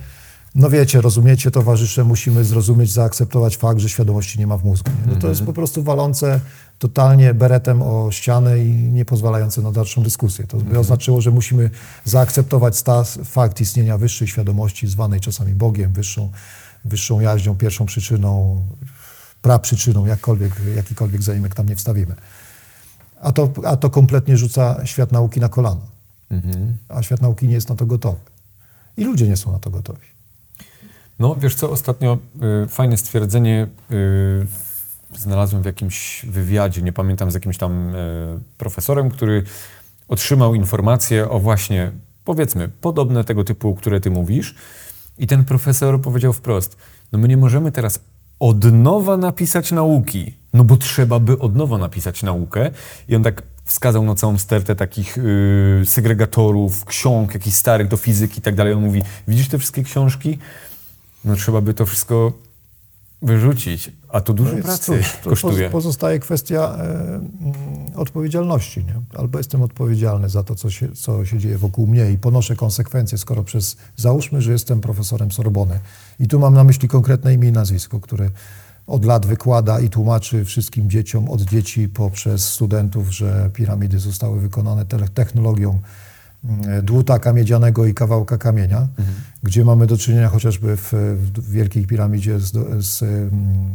[0.58, 4.92] no wiecie, rozumiecie, towarzysze, musimy zrozumieć, zaakceptować fakt, że świadomości nie ma w mózgu.
[5.06, 5.46] No to jest mhm.
[5.46, 6.40] po prostu walące
[6.80, 10.48] totalnie beretem o ścianę i nie pozwalające na dalszą dyskusję.
[10.48, 10.82] To by mhm.
[10.82, 11.70] oznaczyło, że musimy
[12.06, 12.84] zaakceptować
[13.26, 16.32] fakt istnienia wyższej świadomości, zwanej czasami Bogiem, wyższą,
[16.86, 18.62] wyższą jaźnią, pierwszą przyczyną
[19.42, 22.16] praprzyczyną, jakkolwiek, jakikolwiek zaimek tam nie wstawimy.
[23.22, 25.82] A to, a to kompletnie rzuca świat nauki na kolana.
[26.32, 26.78] Mhm.
[26.90, 28.20] A świat nauki nie jest na to gotowy.
[28.98, 30.17] I ludzie nie są na to gotowi.
[31.20, 32.18] No, wiesz co, ostatnio
[32.64, 34.48] y, fajne stwierdzenie y,
[35.18, 39.44] znalazłem w jakimś wywiadzie, nie pamiętam, z jakimś tam y, profesorem, który
[40.08, 41.92] otrzymał informacje o właśnie,
[42.26, 44.56] powiedzmy, podobne tego typu, które ty mówisz.
[45.18, 46.78] I ten profesor powiedział wprost,
[47.12, 48.00] no my nie możemy teraz
[48.40, 50.34] od nowa napisać nauki.
[50.54, 52.72] No bo trzeba by od nowa napisać naukę.
[53.08, 58.40] I on tak wskazał na całą stertę takich yy, segregatorów, ksiąg, jakichś starych do fizyki
[58.40, 58.74] i tak dalej.
[58.74, 60.38] On mówi, widzisz te wszystkie książki?
[61.26, 62.34] No trzeba by to wszystko
[63.22, 65.70] wyrzucić, a to dużo no pracy cóż, to kosztuje.
[65.70, 67.34] Pozostaje kwestia e, mm,
[67.96, 68.86] odpowiedzialności.
[68.86, 69.20] Nie?
[69.20, 73.18] Albo jestem odpowiedzialny za to, co się, co się dzieje wokół mnie i ponoszę konsekwencje,
[73.18, 75.80] skoro przez, załóżmy, że jestem profesorem Sorbony
[76.20, 78.30] i tu mam na myśli konkretne imię i nazwisko, które
[78.88, 84.86] od lat wykłada i tłumaczy wszystkim dzieciom, od dzieci poprzez studentów, że piramidy zostały wykonane
[85.14, 85.80] technologią
[86.68, 89.18] E, dłutaka miedzianego i kawałka kamienia, mhm.
[89.44, 90.94] gdzie mamy do czynienia chociażby w,
[91.34, 92.52] w Wielkiej Piramidzie z,
[92.86, 93.30] z um,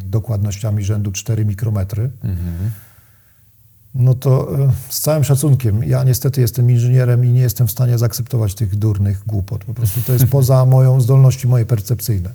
[0.05, 2.11] dokładnościami rzędu 4 mikrometry.
[2.25, 2.71] Mhm.
[3.95, 7.99] No to e, z całym szacunkiem, ja niestety jestem inżynierem i nie jestem w stanie
[7.99, 9.65] zaakceptować tych durnych głupot.
[9.65, 12.31] Po prostu to jest poza moją zdolności moje percepcyjne.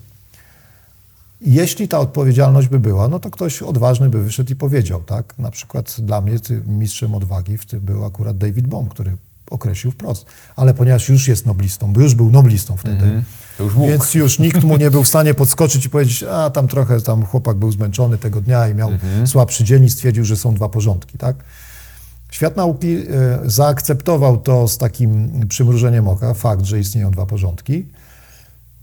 [1.41, 5.33] Jeśli ta odpowiedzialność by była, no to ktoś odważny by wyszedł i powiedział, tak?
[5.39, 6.35] Na przykład dla mnie
[6.67, 9.17] mistrzem odwagi w tym był akurat David Bohm, który
[9.51, 10.25] określił wprost.
[10.55, 13.63] Ale ponieważ już jest noblistą, bo już był noblistą wtedy, mm -hmm.
[13.63, 17.01] już więc już nikt mu nie był w stanie podskoczyć i powiedzieć, a tam trochę
[17.01, 19.27] tam chłopak był zmęczony tego dnia i miał mm -hmm.
[19.27, 21.35] słabszy dzień i stwierdził, że są dwa porządki, tak?
[22.31, 23.03] Świat nauki e,
[23.45, 27.85] zaakceptował to z takim przymrużeniem oka, fakt, że istnieją dwa porządki.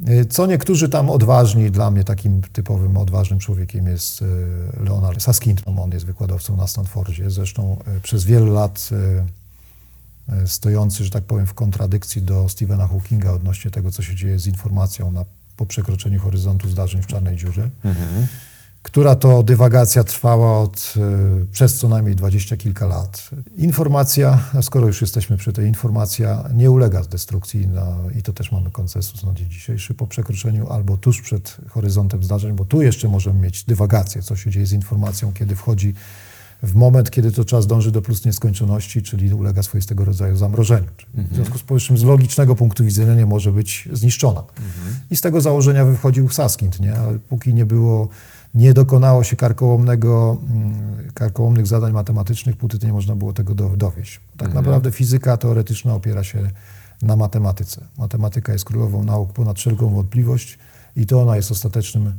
[0.06, 5.78] E, co niektórzy tam odważni, dla mnie takim typowym odważnym człowiekiem jest e, Leonard Saskinton,
[5.78, 8.90] on jest wykładowcą na Stanfordzie, zresztą przez wiele lat
[10.46, 14.46] stojący, że tak powiem, w kontradykcji do Stephena Hawkinga odnośnie tego, co się dzieje z
[14.46, 15.24] informacją na,
[15.56, 17.70] po przekroczeniu horyzontu zdarzeń w czarnej dziurze.
[17.84, 18.26] Mhm.
[18.82, 20.94] która to dywagacja trwała od
[21.42, 23.30] y, przez co najmniej dwadzieścia kilka lat.
[23.56, 28.70] Informacja, skoro już jesteśmy przy tej informacja, nie ulega destrukcji na, i to też mamy
[28.70, 33.40] konsensus na dzień dzisiejszy po przekroczeniu albo tuż przed horyzontem zdarzeń, bo tu jeszcze możemy
[33.40, 35.94] mieć dywagację, co się dzieje z informacją, kiedy wchodzi
[36.62, 40.86] w moment, kiedy to czas dąży do plus nieskończoności, czyli ulega swoistego rodzaju zamrożeniu.
[41.14, 44.42] W związku z powyższym z logicznego punktu widzenia nie może być zniszczona.
[45.10, 46.94] I z tego założenia wychodził Saskind, nie?
[46.94, 48.08] ale póki nie było,
[48.54, 54.20] nie dokonało się karkołomnego, mm, karkołomnych zadań matematycznych, póty nie można było tego do, dowieść.
[54.36, 56.50] Tak naprawdę fizyka teoretyczna opiera się
[57.02, 57.84] na matematyce.
[57.98, 60.58] Matematyka jest królową nauk ponad wszelką wątpliwość
[60.96, 62.12] i to ona jest ostatecznym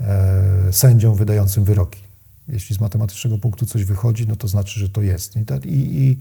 [0.00, 2.05] e, sędzią wydającym wyroki.
[2.48, 5.36] Jeśli z matematycznego punktu coś wychodzi, no to znaczy, że to jest.
[5.36, 6.18] I, tak- i, i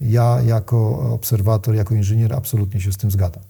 [0.00, 3.42] ja jako obserwator, jako inżynier absolutnie się z tym zgadzam.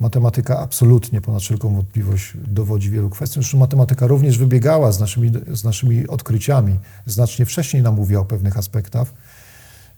[0.00, 3.34] Matematyka absolutnie ponad wszelką wątpliwość dowodzi wielu kwestii.
[3.34, 6.78] Zresztą matematyka również wybiegała z naszymi, z naszymi odkryciami.
[7.06, 9.14] Znacznie wcześniej nam mówiła o pewnych aspektach,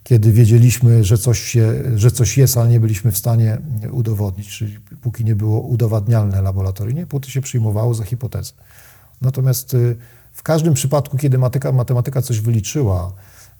[0.03, 3.57] kiedy wiedzieliśmy, że coś, się, że coś jest, ale nie byliśmy w stanie
[3.91, 8.53] udowodnić, czyli póki nie było udowadnialne laboratoryjnie, póty się przyjmowało za hipotezę.
[9.21, 9.95] Natomiast y,
[10.35, 13.11] w każdym przypadku, kiedy matematyka, matematyka coś wyliczyła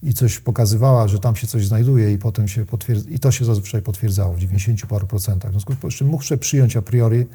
[0.03, 3.45] i coś pokazywała, że tam się coś znajduje i potem się potwierdza, i to się
[3.45, 5.51] zazwyczaj potwierdzało w 90 paru procentach.
[5.51, 7.25] W związku z czym muszę przyjąć a priori,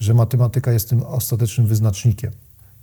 [0.00, 2.32] że matematyka jest tym ostatecznym wyznacznikiem,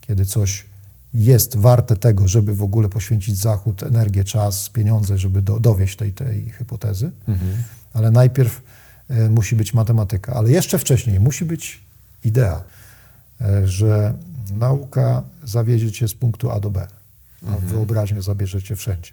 [0.02, 0.66] kiedy coś
[1.14, 6.14] jest warte tego, żeby w ogóle poświęcić zachód, energię, czas, pieniądze, żeby do, dowieść tej,
[6.14, 7.12] tej hipotezy.
[7.94, 8.62] Ale najpierw
[9.10, 11.82] e, musi być matematyka, ale jeszcze wcześniej musi być
[12.24, 12.64] idea,
[13.42, 14.14] e, że
[14.54, 16.88] nauka zawiezie cię z punktu A do B,
[17.48, 19.12] a wyobraźnię zabierze cię wszędzie.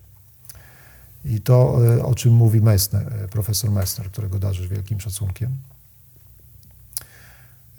[1.24, 5.56] I to, e, o czym mówi Meissner, e, profesor Meissner, którego darzysz wielkim szacunkiem,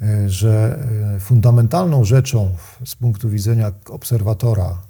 [0.01, 0.79] e, że
[1.19, 4.81] fundamentalną rzeczą z punktu widzenia obserwatora,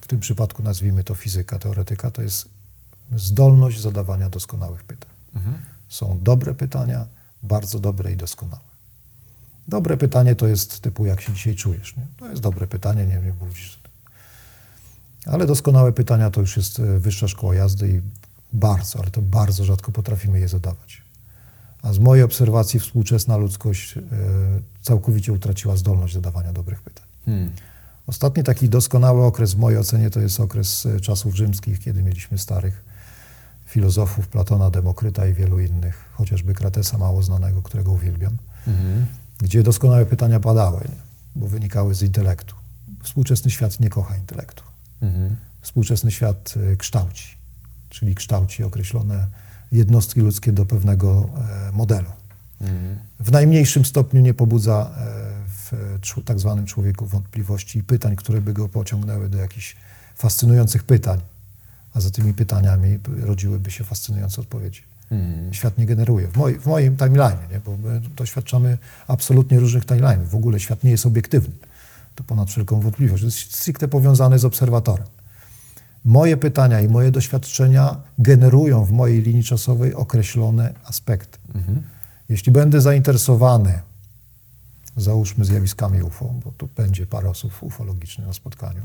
[0.00, 2.48] w tym przypadku nazwijmy to fizyka, teoretyka, to jest
[3.16, 5.10] zdolność zadawania doskonałych pytań.
[5.88, 7.06] Są dobre pytania,
[7.42, 8.69] bardzo dobre i doskonałe.
[9.70, 11.96] Dobre pytanie to jest typu, jak się dzisiaj czujesz.
[11.96, 12.06] Nie?
[12.16, 13.80] To jest dobre pytanie, nie wiem, mówisz.
[15.26, 18.00] Ale doskonałe pytania to już jest e, wyższa szkoła jazdy i
[18.52, 21.02] bardzo, ale to bardzo rzadko potrafimy je zadawać.
[21.82, 24.02] A z mojej obserwacji współczesna ludzkość e,
[24.82, 27.06] całkowicie utraciła zdolność zadawania dobrych pytań.
[27.24, 27.50] Hmm.
[28.06, 32.38] Ostatni taki doskonały okres w mojej ocenie to jest okres e, czasów rzymskich, kiedy mieliśmy
[32.38, 32.84] starych
[33.66, 39.06] filozofów, Platona, Demokryta i wielu innych, chociażby Kratesa mało znanego, którego uwielbiam, Mhm.
[39.40, 41.10] Gdzie doskonałe pytania padały, nie?
[41.36, 42.54] bo wynikały z intelektu.
[43.02, 44.62] Współczesny świat nie kocha intelektu.
[45.02, 45.36] Mhm.
[45.60, 47.36] Współczesny świat e, kształci,
[47.88, 49.26] czyli kształci określone
[49.72, 51.28] jednostki ludzkie do pewnego
[51.68, 52.10] e, modelu.
[52.60, 52.98] Mhm.
[53.20, 58.52] W najmniejszym stopniu nie pobudza e, w tak zwanym człowieku wątpliwości i pytań, które by
[58.52, 59.76] go pociągnęły do jakichś
[60.14, 61.20] fascynujących pytań,
[61.94, 64.89] a za tymi pytaniami rodziłyby się fascynujące odpowiedzi.
[65.10, 65.54] Mhm.
[65.54, 66.28] Świat nie generuje.
[66.28, 67.60] W, moj, w moim timeline, nie?
[67.60, 70.24] bo my doświadczamy absolutnie różnych timeline'ów.
[70.26, 71.54] W ogóle świat nie jest obiektywny.
[72.14, 73.22] To ponad wszelką wątpliwość.
[73.22, 75.06] To jest stricte powiązane z obserwatorem.
[76.04, 81.38] Moje pytania i moje doświadczenia generują w mojej linii czasowej określone aspekty.
[81.54, 81.82] Mhm.
[82.28, 83.78] Jeśli będę zainteresowany,
[84.96, 88.82] załóżmy zjawiskami UFO, bo tu będzie parę osób ufologicznych na spotkaniu,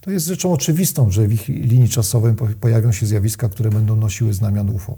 [0.00, 3.96] to jest rzeczą oczywistą, że w ich linii czasowej po- pojawią się zjawiska, które będą
[3.96, 4.96] nosiły znamion UFO.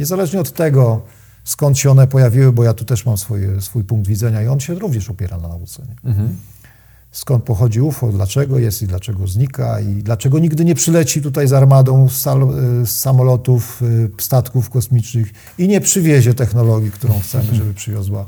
[0.00, 1.02] Niezależnie od tego,
[1.44, 4.60] skąd się one pojawiły, bo ja tu też mam swoje, swój punkt widzenia i on
[4.60, 5.82] się również opiera na nauce.
[6.04, 6.36] Mhm.
[7.12, 11.52] skąd pochodzi UFO, dlaczego jest i dlaczego znika i dlaczego nigdy nie przyleci tutaj z
[11.52, 12.48] armadą z, sal,
[12.84, 18.26] z samolotów, y, statków kosmicznych i nie przywiezie technologii, którą chcemy, żeby przywiozła.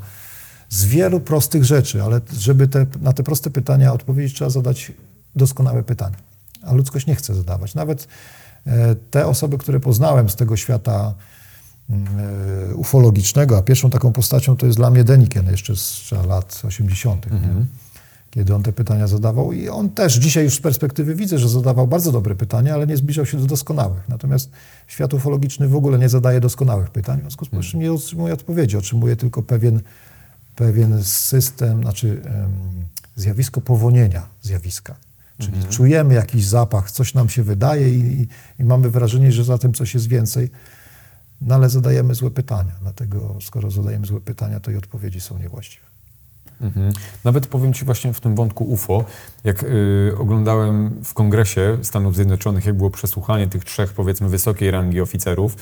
[0.68, 4.92] Z wielu prostych rzeczy, ale żeby te, na te proste pytania odpowiedzieć, trzeba zadać
[5.36, 6.16] doskonałe pytania.
[6.62, 7.74] A ludzkość nie chce zadawać.
[7.74, 8.08] Nawet
[8.66, 11.14] e, te osoby, które poznałem z tego świata
[12.74, 17.38] ufologicznego, a pierwszą taką postacią to jest dla mnie Deniken jeszcze z lat 80., nie?
[18.32, 19.52] kiedy on te pytania zadawał.
[19.52, 22.96] I on też dzisiaj już z perspektywy widzę, że zadawał bardzo dobre pytania, ale nie
[22.96, 24.08] zbliżał się do doskonałych.
[24.08, 24.50] Natomiast
[24.86, 28.76] świat ufologiczny w ogóle nie zadaje doskonałych pytań, w związku z powyższym nie otrzymuje odpowiedzi,
[28.76, 29.80] otrzymuje tylko pewien,
[30.56, 32.22] pewien system, znaczy
[33.16, 34.96] zjawisko powonienia zjawiska.
[35.38, 38.28] Czyli czujemy jakiś zapach, coś nam się wydaje i, i,
[38.58, 40.50] i mamy wrażenie, że za tym coś jest więcej,
[41.46, 42.72] no ale zadajemy złe pytania.
[42.82, 45.86] Dlatego skoro zadajemy złe pytania, to i odpowiedzi są niewłaściwe.
[46.60, 46.92] Mhm.
[47.24, 49.04] Nawet powiem Ci właśnie w tym wątku UFO,
[49.44, 55.00] jak y, oglądałem w Kongresie Stanów Zjednoczonych, jak było przesłuchanie tych trzech, powiedzmy, wysokiej rangi
[55.00, 55.56] oficerów,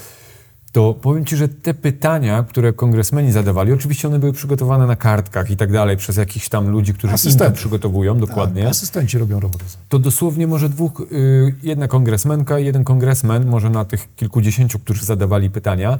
[0.72, 5.50] to powiem Ci, że te pytania, które kongresmeni zadawali, oczywiście one były przygotowane na kartkach
[5.50, 7.58] i tak dalej przez jakichś tam ludzi, którzy im to Asystentów.
[7.58, 8.62] przygotowują dokładnie.
[8.62, 9.64] Tak, asystenci robią robotę.
[9.88, 15.04] To dosłownie może dwóch, y, jedna kongresmenka i jeden kongresmen, może na tych kilkudziesięciu, którzy
[15.04, 15.98] zadawali pytania,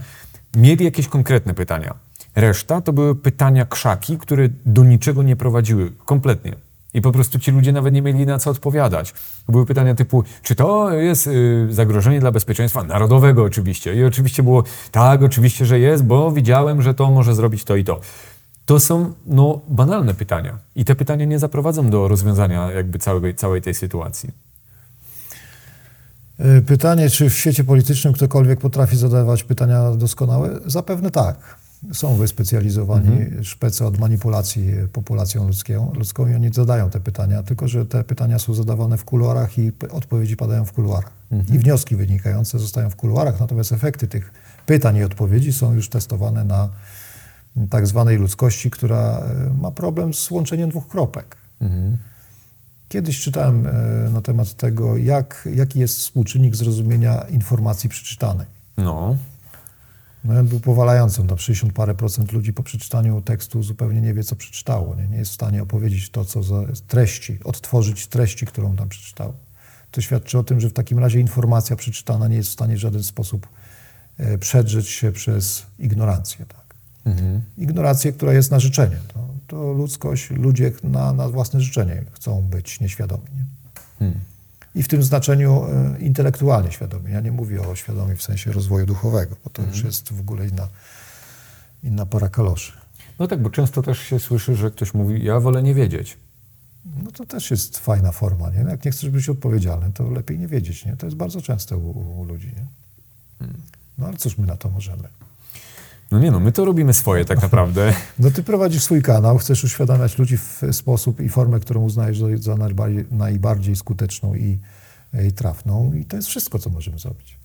[0.56, 1.94] mieli jakieś konkretne pytania.
[2.37, 6.52] Reszta to były pytania krzaki, które do niczego nie prowadziły kompletnie.
[6.94, 9.14] I po prostu ci ludzie nawet nie mieli na co odpowiadać.
[9.48, 13.94] Były pytania typu, czy to jest y, zagrożenie dla bezpieczeństwa narodowego oczywiście.
[13.94, 17.85] I oczywiście było, tak, oczywiście, że jest, bo widziałem, że to może zrobić to i
[17.85, 18.00] to.
[18.66, 20.59] To są no, banalne pytania.
[20.74, 24.31] I te pytania nie zaprowadzą do rozwiązania jakby całej, całej tej sytuacji.
[26.59, 30.61] Y, Pytanie, czy w świecie politycznym ktokolwiek potrafi zadawać pytania doskonałe?
[30.66, 31.60] Zapewne tak.
[31.93, 37.87] Są wyspecjalizowani szpecy od manipulacji populacją ludzką, ludzką i oni zadają te pytania, tylko że
[37.87, 41.12] te pytania są zadawane w kuluarach i odpowiedzi padają w kuluarach.
[41.55, 44.33] I wnioski wynikające zostają w kuluarach, natomiast efekty tych
[44.66, 46.69] pytań i odpowiedzi są już testowane na
[47.71, 51.37] tak zwanej ludzkości, która y, ma problem z łączeniem dwóch kropek.
[52.88, 53.73] Kiedyś czytałem e,
[54.12, 58.47] na temat tego, jak, jaki jest współczynnik zrozumienia informacji przeczytanej.
[58.77, 59.16] No,
[60.24, 61.26] No, był powalającym.
[61.26, 64.94] Tam 60 parę procent ludzi po przeczytaniu tekstu zupełnie nie wie, co przeczytało.
[64.94, 69.35] Nie, nie jest w stanie opowiedzieć to, co za treści, odtworzyć treści, którą tam przeczytało.
[69.90, 72.78] To świadczy o tym, że w takim razie informacja przeczytana nie jest w stanie w
[72.78, 73.48] żaden sposób
[74.18, 76.46] e, przedrzeć się przez ignorancję.
[76.46, 76.74] Tak?
[77.59, 78.96] Ignorancję, która jest na życzenie.
[79.14, 83.24] To, to ludzkość, ludzie na, na własne życzenie chcą być nieświadomi.
[83.37, 83.44] Nie?
[84.74, 87.12] I w tym znaczeniu e, intelektualnie świadomi.
[87.12, 90.48] Ja nie mówię o świadomi w sensie rozwoju duchowego, bo to już jest w ogóle
[90.48, 90.68] inna,
[91.83, 92.72] inna para kaloszy.
[93.18, 96.16] no tak, bo często też się słyszy, że ktoś mówi, ja wolę nie wiedzieć.
[97.04, 98.50] No to też jest fajna forma.
[98.50, 98.59] Nie?
[98.59, 100.85] Jak nie chcesz być odpowiedzialny, to lepiej nie wiedzieć.
[100.85, 100.96] Nie?
[100.96, 102.46] To jest bardzo częste u, u ludzi.
[102.46, 102.66] Nie?
[103.98, 105.09] No ale cóż my na to możemy?
[106.11, 107.94] No nie no, my to robimy swoje tak naprawdę.
[108.18, 112.57] No ty prowadzisz swój kanał, chcesz uświadamiać ludzi w sposób i formę, którą uznajesz za,
[112.57, 114.59] najbardziej, najbardziej skuteczną i,
[115.29, 115.92] i trafną.
[115.92, 117.38] I to jest wszystko, co możemy zrobić.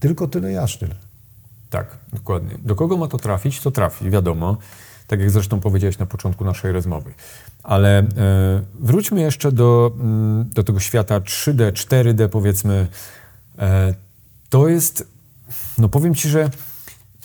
[0.00, 0.94] Tylko tyle i aż tyle.
[1.70, 2.58] Tak, dokładnie.
[2.64, 4.56] Do kogo ma to trafić, to trafi, wiadomo.
[5.06, 7.14] Tak jak zresztą powiedziałeś na początku naszej rozmowy.
[7.62, 8.04] Ale e,
[8.80, 12.86] wróćmy jeszcze do, mm, do tego świata 3D, 4D powiedzmy.
[13.58, 13.94] E,
[14.48, 15.06] to jest,
[15.78, 16.50] no powiem Ci, że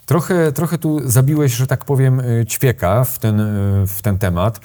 [0.10, 3.46] trochę, trochę tu zabiłeś, że tak powiem, e, ćwieka w ten, e,
[3.88, 4.60] w ten temat,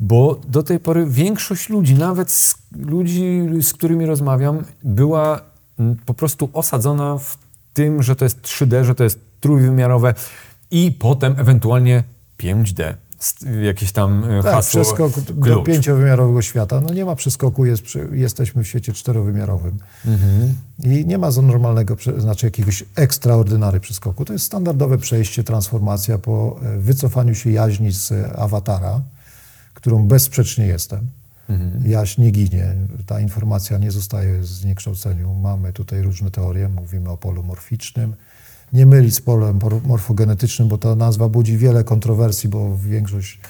[0.00, 5.40] bo do tej pory większość ludzi, nawet z ludzi, z którymi rozmawiam, była
[6.06, 7.38] po prostu osadzona w
[7.74, 10.14] tym, że to jest 3D, że to jest trójwymiarowe
[10.70, 12.04] i potem ewentualnie
[12.38, 12.94] 5D.
[13.62, 15.66] Jakieś tam e, Tak, hasło, przeskok do klucz.
[15.66, 16.80] pięciowymiarowego świata.
[16.80, 19.78] No nie ma przeskoku, jest, jesteśmy w świecie czterowymiarowym.
[20.06, 20.54] Mhm.
[20.84, 24.24] I nie ma za normalnego, znaczy jakiegoś ekstraordynary przeskoku.
[24.24, 29.00] To jest standardowe przejście, transformacja po e, wycofaniu się jaźni z awatara,
[29.74, 31.06] którą bezsprzecznie jestem.
[31.48, 31.90] Mhm.
[31.90, 32.74] Jaźń nie ginie,
[33.06, 35.34] ta informacja nie zostaje zniekształceniu.
[35.34, 38.14] Mamy tutaj różne teorie, mówimy o polu morficznym.
[38.72, 43.40] Nie mylić z polem morfogenetycznym, bo ta nazwa budzi wiele kontrowersji, bo większość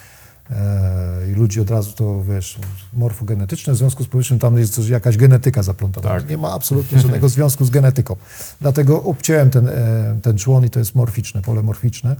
[0.51, 2.59] e, i ludzi od razu to, wiesz,
[2.93, 6.09] morfogenetyczne, w związku z powyższym tam jest coś, jakaś genetyka zaplątana.
[6.09, 6.29] Tak.
[6.29, 8.17] Nie ma absolutnie żadnego związku z genetyką.
[8.61, 12.17] Dlatego obciąłem ten, e, ten człon i to jest morficzne, pole morficzne.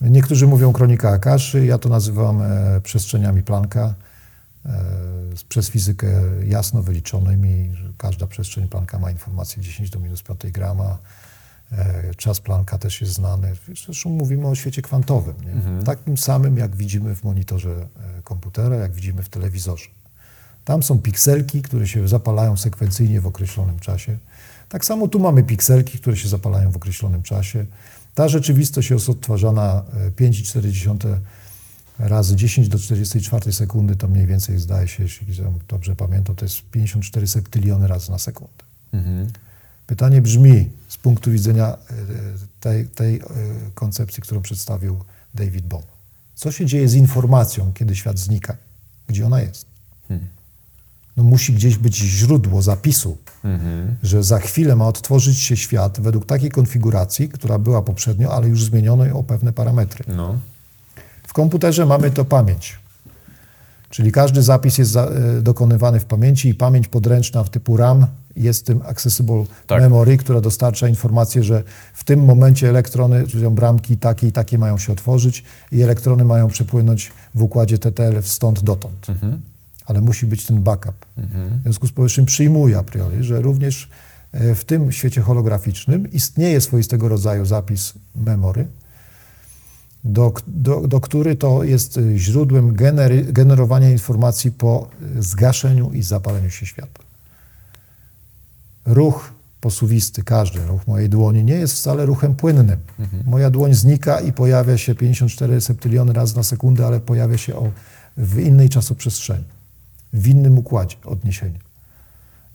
[0.00, 3.94] Niektórzy mówią kronika Akaszy, ja to nazywam e, przestrzeniami Plancka,
[5.48, 6.06] przez fizykę
[6.46, 10.98] jasno wyliczonymi, że każda przestrzeń Plancka ma informację 10 do minus 5 grama,
[12.16, 13.52] czas Plancka też jest znany.
[13.86, 15.84] Zresztą mówimy o świecie kwantowym, nie?
[15.84, 17.70] takim samym jak widzimy w monitorze
[18.18, 19.88] e, komputera, jak widzimy w telewizorze.
[20.64, 24.18] Tam są pikselki, które się zapalają sekwencyjnie w określonym czasie.
[24.68, 27.66] Tak samo tu mamy pikselki, które się zapalają w określonym czasie.
[28.14, 31.16] Ta rzeczywistość jest odtwarzana e, 5,4
[31.98, 35.26] razy 10 do 44 sekundy, to mniej więcej zdaje się, jeśli
[35.68, 38.64] dobrze pamiętam, to jest 54 septyliony razy na sekundę.
[39.88, 41.76] Pytanie brzmi z punktu widzenia e,
[42.60, 43.22] tej, tej e,
[43.74, 44.98] koncepcji, którą przedstawił
[45.34, 45.86] David Bohm.
[46.34, 48.56] Co się dzieje z informacją, kiedy świat znika?
[49.08, 49.66] Gdzie ona jest?
[51.16, 53.18] No musi gdzieś być źródło zapisu,
[54.02, 58.64] że za chwilę ma odtworzyć się świat według takiej konfiguracji, która była poprzednio, ale już
[58.64, 60.04] zmienionej o pewne parametry.
[60.16, 60.38] No.
[61.26, 62.78] W komputerze mamy to pamięć.
[63.90, 65.10] Czyli każdy zapis jest e,
[65.42, 69.80] dokonywany w pamięci i pamięć podręczna w typu RAM jest tym accessible Tak.
[69.82, 71.62] memory, która dostarcza informację, że
[71.94, 76.48] w tym momencie elektrony, czyli bramki takie i takie mają się otworzyć i elektrony mają
[76.48, 79.06] przepłynąć w układzie TTL stąd dotąd.
[79.86, 81.06] Ale musi być ten backup.
[81.16, 83.88] W związku z powyższym przyjmuję a priori, że również
[84.32, 88.66] E, W tym świecie holograficznym istnieje swoistego rodzaju zapis memory,
[90.04, 96.02] do, do, do który to jest y, źródłem genery, generowania informacji po y, zgaszeniu i
[96.02, 97.04] zapaleniu się światła.
[98.86, 102.76] Ruch posuwisty, każdy ruch mojej dłoni nie jest wcale ruchem płynnym.
[103.24, 107.70] Moja dłoń znika i pojawia się 54 septyliony razy na sekundę, ale pojawia się o,
[108.16, 109.44] w innej czasoprzestrzeni,
[110.12, 111.58] w innym układzie odniesienia.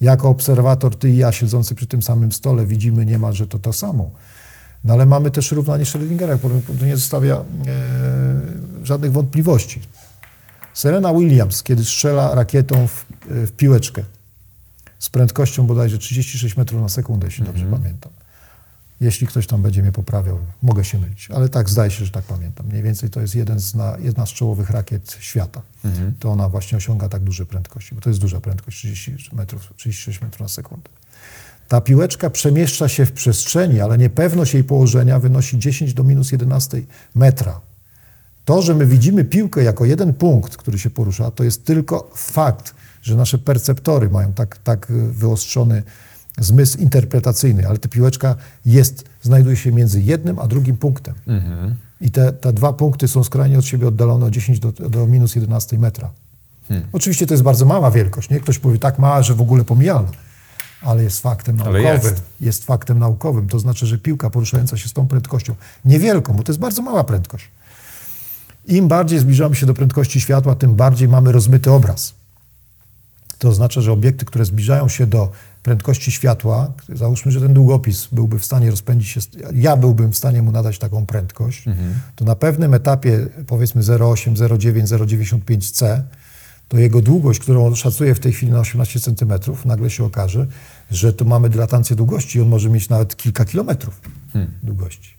[0.02, 4.12] Jako obserwator, ty i ja siedzący przy tym samym stole widzimy niemalże to to samo.
[4.84, 7.44] No ale mamy też równanie Schrödingera, które to nie zostawia e,
[8.84, 9.82] żadnych wątpliwości.
[10.74, 14.04] Serena Williams, kiedy strzela rakietą w, w piłeczkę
[15.00, 18.12] z prędkością bodajże 36 metrów na sekundę, jeśli dobrze pamiętam.
[19.02, 22.24] Jeśli ktoś tam będzie mnie poprawiał, mogę się mylić, ale tak zdaje się, że tak
[22.24, 22.66] pamiętam.
[22.66, 25.62] Mniej więcej to jest jeden z na, jedna z czołowych rakiet świata.
[26.20, 30.22] To ona właśnie osiąga tak duże prędkości, bo to jest duża prędkość, 30 metrów, 36
[30.22, 30.90] metrów na sekundę.
[31.74, 36.82] Ta piłeczka przemieszcza się w przestrzeni, ale niepewność jej położenia wynosi 10 do minus 11
[37.16, 37.62] metra.
[38.46, 42.76] To, że my widzimy piłkę jako jeden punkt, który się porusza, to jest tylko fakt,
[43.02, 45.84] że nasze perceptory mają tak, tak wyostrzony
[46.40, 51.14] zmysł interpretacyjny, ale ta piłeczka jest, znajduje się między jednym a drugim punktem.
[52.02, 55.36] I te, te dwa punkty są skrajnie od siebie oddalone o 10 do, do minus
[55.36, 56.12] 11 metra.
[56.92, 58.40] Oczywiście to jest bardzo mała wielkość, nie?
[58.40, 60.12] Ktoś powie tak mała, że w ogóle pomijalna,
[60.84, 61.84] ale jest faktem naukowym.
[61.84, 62.22] jest.
[62.42, 63.48] jest faktem naukowym.
[63.48, 65.56] To znaczy, że piłka poruszająca się z tą prędkością,
[65.86, 67.50] niewielką, bo to jest bardzo mała prędkość.
[68.68, 72.14] Im bardziej zbliżamy się do prędkości światła, tym bardziej mamy rozmyty obraz.
[73.38, 75.32] To oznacza, że obiekty, które zbliżają się do
[75.64, 79.22] prędkości światła, załóżmy, że ten długopis byłby w stanie rozpędzić się,
[79.54, 81.66] ja byłbym w stanie mu nadać taką prędkość,
[82.16, 86.04] to na pewnym etapie, powiedzmy 0,8, 0,9, 0,95 c,
[86.74, 89.34] to jego długość, którą szacuję w tej chwili na 18 cm,
[89.66, 90.48] nagle się okaże,
[90.92, 94.02] że tu mamy dylatancję długości i on może mieć nawet kilka kilometrów
[94.64, 95.14] długości.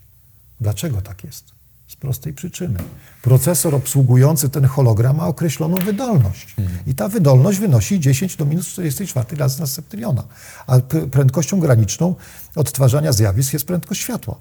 [0.61, 1.45] Dlaczego tak jest?
[1.89, 2.79] Z prostej przyczyny.
[3.23, 6.57] Procesor obsługujący ten hologram ma określoną wydolność.
[6.87, 10.25] I ta wydolność wynosi 10 do minus 44 razy na septyliona.
[10.67, 10.79] A
[11.11, 12.15] prędkością graniczną
[12.57, 14.37] odtwarzania zjawisk jest prędkość światła.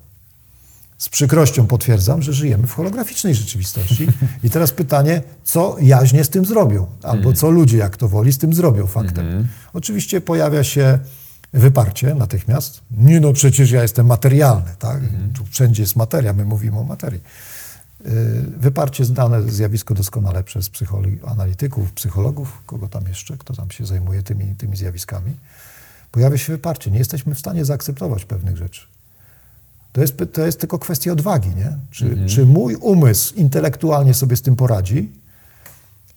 [1.03, 4.07] Z przykrością potwierdzam, że żyjemy w holograficznej rzeczywistości.
[4.43, 6.87] I teraz pytanie, co jaźnie z tym zrobią?
[7.03, 9.47] Albo co ludzie, jak to woli, z tym zrobią faktem.
[9.73, 10.99] Oczywiście pojawia się
[11.53, 12.81] wyparcie natychmiast.
[12.91, 15.01] Nie no, przecież ja jestem materialny, tak?
[15.33, 17.21] Tu wszędzie jest materia, my mówimy o materii.
[18.05, 18.11] Yy,
[18.57, 20.71] Wyparcie znane zjawisko doskonale przez
[21.27, 25.35] analityków, psychologów, kogo tam jeszcze, kto tam się zajmuje tymi, tymi zjawiskami.
[26.11, 26.91] Pojawia się wyparcie.
[26.91, 28.92] Nie jesteśmy w stanie zaakceptować pewnych rzeczy.
[29.93, 31.77] To jest, to jest tylko kwestia odwagi, nie?
[31.91, 35.11] Czy, czy mój umysł intelektualnie sobie z tym poradzi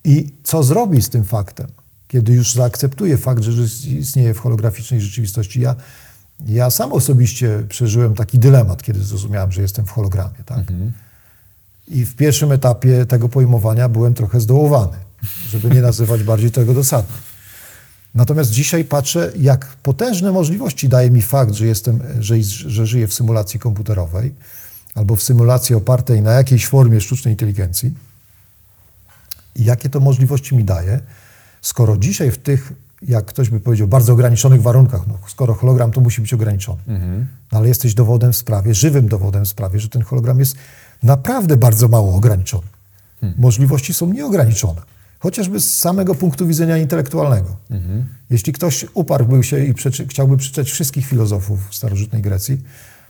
[0.03, 1.67] i co zrobi z tym faktem,
[2.07, 5.61] kiedy już zaakceptuje fakt, że istnieje w holograficznej rzeczywistości.
[5.61, 5.75] Ja,
[6.45, 10.59] ja sam osobiście przeżyłem taki dylemat, kiedy zrozumiałem, że jestem w hologramie, tak?
[11.87, 14.97] I w pierwszym etapie tego pojmowania byłem trochę zdołowany,
[15.49, 17.15] żeby nie nazywać bardziej tego dosadnie.
[18.15, 23.13] Natomiast dzisiaj patrzę, jak potężne możliwości daje mi fakt, że, jestem, że, że żyję w
[23.13, 24.33] symulacji komputerowej
[24.95, 27.93] albo w symulacji opartej na jakiejś formie sztucznej inteligencji.
[29.55, 30.99] I jakie to możliwości mi daje,
[31.61, 36.01] skoro dzisiaj w tych, jak ktoś by powiedział, bardzo ograniczonych warunkach, no, skoro hologram to
[36.01, 36.81] musi być ograniczony,
[37.51, 40.55] no, ale jesteś dowodem w sprawie, żywym dowodem w sprawie, że ten hologram jest
[41.03, 42.67] naprawdę bardzo mało ograniczony.
[43.37, 44.81] Możliwości są nieograniczone.
[45.19, 47.57] Chociażby z samego punktu widzenia intelektualnego.
[48.29, 52.61] Jeśli ktoś uparłby się i przeczy, chciałby przeczytać wszystkich filozofów starożytnej Grecji,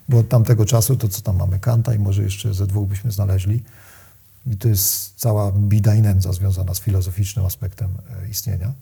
[0.09, 3.11] bo od tamtego czasu to co tam mamy, Kanta i może jeszcze ze dwóch byśmy
[3.11, 3.63] znaleźli,
[4.51, 7.89] i to jest cała bida i nędza związana z filozoficznym aspektem
[8.23, 8.73] e, istnienia.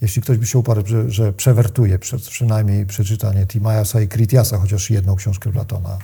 [0.00, 4.90] Jeśli ktoś by się uparł, że, że przewertuje prze, przynajmniej przeczytanie Timaiasa i Critiasa, chociaż
[4.90, 5.98] jedną książkę Platona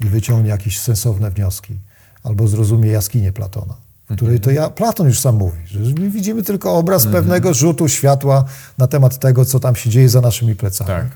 [0.00, 1.78] i wyciągnie jakieś sensowne wnioski,
[2.22, 3.74] albo zrozumie jaskinię Platona,
[4.16, 8.44] której to ja, Platon już sam mówi, że my widzimy tylko obraz pewnego rzutu światła
[8.78, 10.88] na temat tego, co tam się dzieje za naszymi plecami.
[10.88, 11.06] Tak.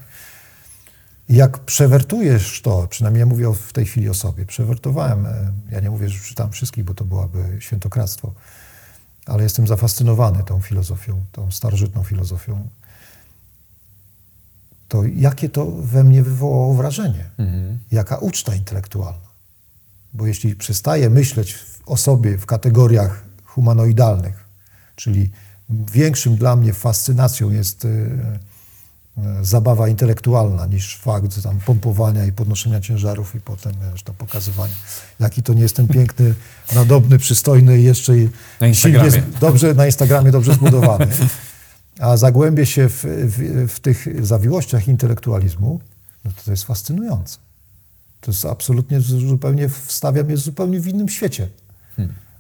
[1.29, 5.91] Jak przewertujesz to, przynajmniej ja mówię w tej chwili o sobie, przewertowałem, e, ja nie
[5.91, 8.33] mówię, że czytam wszystkich, bo to byłaby świętokradztwo,
[9.27, 12.69] ale jestem zafascynowany tą filozofią, tą starożytną filozofią,
[14.89, 17.31] to jakie to we mnie wywołało wrażenie?
[17.93, 19.29] Jaka uczta intelektualna?
[20.13, 24.45] Bo jeśli przestaję myśleć w- o sobie w kategoriach humanoidalnych,
[24.97, 25.31] czyli
[25.71, 27.89] większym dla mnie fascynacją jest e,
[29.19, 34.75] e, zabawa intelektualna niż fakt tam pompowania i podnoszenia ciężarów i potem wiesz, to pokazywania.
[35.21, 36.35] Jaki to nie jestem piękny,
[36.75, 38.13] nadobny, przystojny i jeszcze
[38.61, 41.07] Na silnie, dobrze na Instagramie dobrze zbudowany.
[42.01, 45.81] a zagłębię się w, w, w tych zawiłościach intelektualizmu,
[46.25, 47.39] no to to jest fascynujące.
[48.21, 51.49] To jest absolutnie zupełnie, wstawia mnie zupełnie w innym świecie.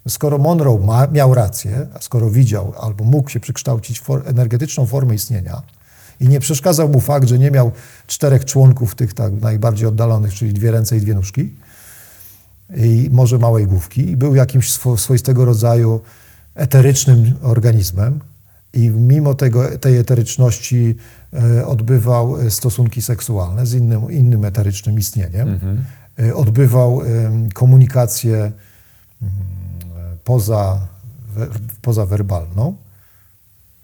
[0.09, 5.15] Skoro Monroe ma, miał rację, a skoro widział albo mógł się przykształcić for, energetyczną formę
[5.15, 5.63] istnienia
[6.21, 7.73] i nie przeszkadzał mu fakt, że nie miał
[8.07, 11.55] czterech członków tych tak najbardziej oddalonych, czyli dwie ręce i dwie nóżki,
[12.77, 16.01] i może małej główki, i był jakimś swoistego rodzaju
[16.55, 18.21] eterycznym organizmem,
[18.75, 20.97] i mimo tego, tej eteryczności
[21.33, 25.85] e, odbywał e, stosunki seksualne z innym, innym eterycznym istnieniem, mhm.
[26.19, 27.01] E, odbywał
[27.55, 28.53] komunikację
[30.25, 30.87] mm, poza,
[31.83, 32.77] pozawerbalną,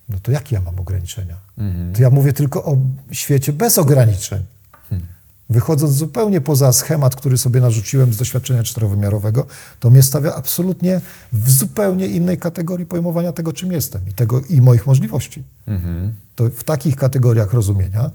[0.09, 1.36] no to jakie ja mam ograniczenia?
[1.59, 1.93] Mhm.
[1.93, 2.76] To ja mówię tylko o
[3.11, 4.45] świecie bez ograniczeń.
[4.91, 5.07] Hmm.
[5.51, 9.47] Wychodząc zupełnie poza schemat, który sobie narzuciłem z doświadczenia czterowymiarowego,
[9.80, 11.01] to mnie stawia absolutnie
[11.32, 15.43] w zupełnie innej kategorii pojmowania tego, czym jestem i, tego, i moich możliwości.
[15.66, 16.14] Mhm.
[16.36, 18.11] To w takich kategoriach rozumienia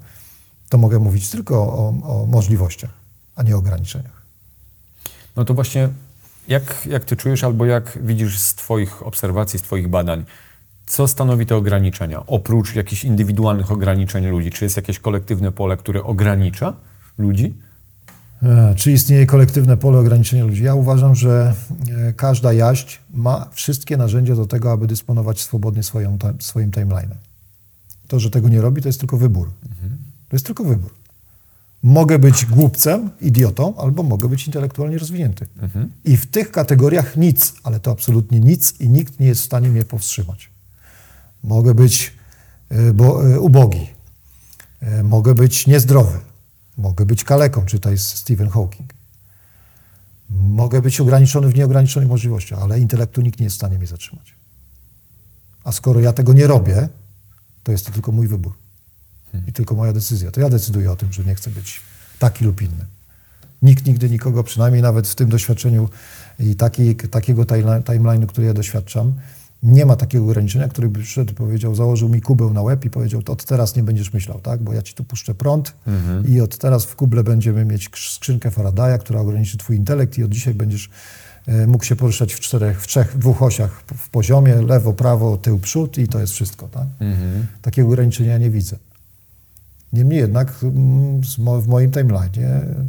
[0.70, 2.92] to mogę mówić tylko o, o możliwościach,
[3.36, 4.22] a nie o ograniczeniach.
[5.36, 5.90] No to właśnie
[6.48, 10.26] jak, jak ty czujesz albo jak widzisz z twoich obserwacji, z twoich badań,
[10.86, 12.26] co stanowi te ograniczenia?
[12.28, 16.74] Oprócz jakichś indywidualnych ograniczeń ludzi, czy jest jakieś kolektywne pole, które ogranicza
[17.18, 17.54] ludzi?
[18.44, 20.64] E, czy istnieje kolektywne pole ograniczenia ludzi?
[20.64, 21.54] Ja uważam, że
[22.08, 27.16] e, każda jaść ma wszystkie narzędzia do tego, aby dysponować swobodnie swoją, swoim timeline'em.
[28.08, 29.52] To, że tego nie robi, to jest tylko wybór.
[29.72, 29.98] Mhm.
[30.30, 30.95] To jest tylko wybór.
[31.86, 35.48] Mogę być głupcem, idiotą, albo mogę być intelektualnie rozwinięty.
[35.62, 35.92] Mhm.
[36.06, 39.70] I w tych kategoriach nic, ale to absolutnie nic i nikt nie jest w stanie
[39.70, 40.50] mnie powstrzymać.
[41.44, 42.14] Mogę być
[42.70, 43.88] e, bo, ubogi,
[45.04, 46.20] mogę być niezdrowy,
[46.78, 48.94] Mogę być kaleką, czytaj Stephen Hawking.
[50.30, 54.36] Mogę być ograniczony w nieograniczonych możliwościach, ale intelektu nikt nie jest w stanie mnie zatrzymać.
[55.64, 56.90] A skoro ja tego nie robię,
[57.64, 58.54] to jest to tylko mój wybór.
[59.48, 60.32] I tylko moja decyzja.
[60.32, 61.82] To ja decyduję o tym, że nie chcę być
[62.20, 62.86] taki lub inny.
[63.62, 65.90] Nikt nigdy nikogo, przynajmniej nawet w tym doświadczeniu
[66.40, 69.14] i taki, takiego timeline'u, który ja doświadczam,
[69.64, 72.90] nie ma takiego ograniczenia, który by przyszedł i powiedział, założył mi kubeł na łeb i
[72.90, 74.64] powiedział, od teraz nie będziesz myślał, tak?
[74.64, 76.28] Bo ja ci tu puszczę prąd mhm.
[76.28, 80.32] i od teraz w kuble będziemy mieć skrzynkę Faradaya, która ograniczy twój intelekt i od
[80.32, 80.90] dzisiaj będziesz
[81.48, 85.60] e, mógł się poruszać w czterech, w trzech, dwóch osiach w poziomie, lewo, prawo, tył,
[85.60, 86.88] przód i to jest wszystko, tak?
[87.00, 87.48] Mhm.
[87.62, 88.78] Takiego ograniczenia nie widzę.
[89.96, 91.22] Niemniej jednak mm,
[91.62, 92.32] w moim timeline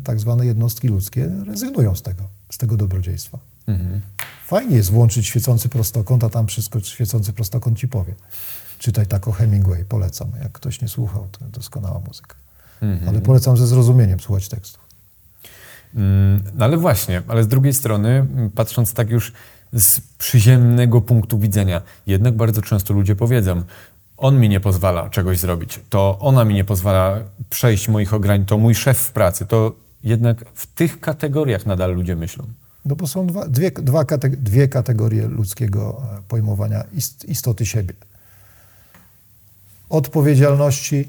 [0.04, 3.38] tak zwane jednostki ludzkie rezygnują z tego, z tego dobrodziejstwa.
[3.66, 4.00] Mhm.
[4.46, 8.14] Fajnie jest włączyć świecący prostokąt, a tam wszystko świecący prostokąt ci powie.
[8.78, 10.28] Czytaj tak o Hemingway, polecam.
[10.42, 12.34] Jak ktoś nie słuchał, to doskonała muzyka.
[12.82, 13.08] Mhm.
[13.08, 14.86] Ale polecam ze zrozumieniem słuchać tekstów.
[15.94, 19.32] Mm, no ale właśnie, ale z drugiej strony, patrząc tak już
[19.72, 23.62] z przyziemnego punktu widzenia, jednak bardzo często ludzie powiedzą,
[24.16, 27.18] on mi nie pozwala czegoś zrobić, to ona mi nie pozwala
[27.50, 29.72] przejść moich ograniczeń, to mój szef w pracy, to
[30.04, 32.44] jednak w tych kategoriach nadal ludzie myślą.
[32.84, 36.84] No bo są dwa, dwie, dwa dwie kategorie ludzkiego e, pojmowania
[37.28, 37.94] istoty siebie.
[39.88, 41.08] Odpowiedzialności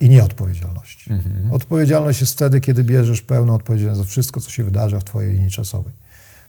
[0.00, 1.12] i nieodpowiedzialności.
[1.12, 1.52] Mhm.
[1.52, 5.50] Odpowiedzialność jest wtedy, kiedy bierzesz pełną odpowiedzialność za wszystko, co się wydarza w twojej linii
[5.50, 5.92] czasowej.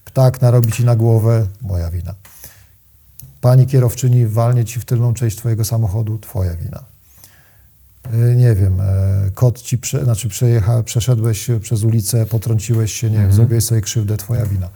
[0.05, 2.13] Ptak narobi ci na głowę, moja wina.
[3.41, 6.83] Pani kierowczyni walnie ci w tylną część twojego samochodu, twoja wina.
[8.13, 13.13] E, nie wiem, e, kot ci, prze, znaczy przejecha, przeszedłeś przez ulicę, potrąciłeś się, nie
[13.13, 13.35] wiem, mhm.
[13.35, 14.69] zrobiłeś sobie krzywdę, twoja wina.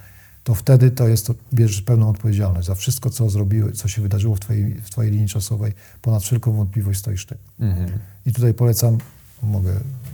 [0.44, 4.36] To wtedy to jest, to bierzesz pełną odpowiedzialność za wszystko, co zrobiły, co się wydarzyło
[4.36, 5.74] w twojej, w twojej linii czasowej.
[6.02, 7.36] Ponad wszelką wątpliwość stoisz ty.
[7.60, 7.90] Mhm.
[8.26, 8.98] I tutaj polecam,
[9.44, 9.74] mogę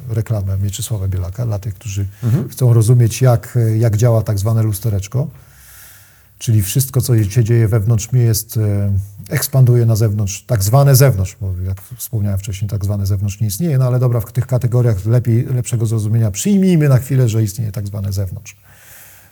[0.10, 2.50] reklamę Mieczysława Bielaka dla tych, którzy mhm.
[2.50, 5.28] chcą rozumieć, jak, jak działa tak zwane lustereczko
[6.38, 8.94] czyli wszystko, co się dzieje wewnątrz mnie jest, e,
[9.30, 13.78] ekspanduje na zewnątrz, tak zwane zewnątrz, bo jak wspomniałem wcześniej, tak zwane zewnątrz nie istnieje,
[13.78, 17.88] no ale dobra, w tych kategoriach lepiej, lepszego zrozumienia przyjmijmy na chwilę, że istnieje tak
[17.88, 18.58] zwane zewnątrz.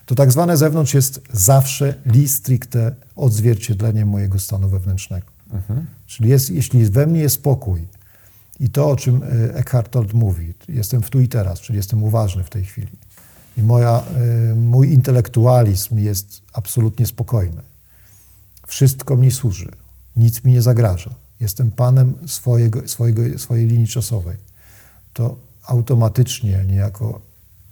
[0.06, 5.28] To tak zwane zewnątrz jest zawsze li stricte odzwierciedleniem mojego stanu wewnętrznego.
[5.52, 5.86] Mhm.
[6.08, 7.88] Czyli jest, jeśli we mnie jest spokój
[8.60, 12.04] i to, o czym e, Eckhart Tolle mówi, jestem w tu i teraz, czyli jestem
[12.04, 12.88] uważny w tej chwili,
[13.58, 14.04] i moja,
[14.52, 17.62] y, mój intelektualizm jest absolutnie spokojny.
[18.68, 19.72] Wszystko mi służy,
[20.16, 21.16] nic mi nie zagraża.
[21.40, 24.38] Jestem panem swojego, swojego, swojej linii czasowej.
[25.14, 25.38] To
[25.68, 27.22] automatycznie, niejako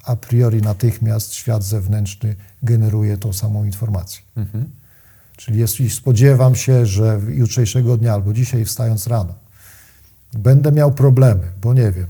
[0.04, 4.22] a priori natychmiast świat zewnętrzny generuje tą samą informację.
[4.38, 4.70] Mhm.
[5.38, 9.34] Czyli jeśli spodziewam się, że jutrzejszego dnia albo dzisiaj wstając rano
[10.34, 12.08] będę miał problemy, bo nie wiem,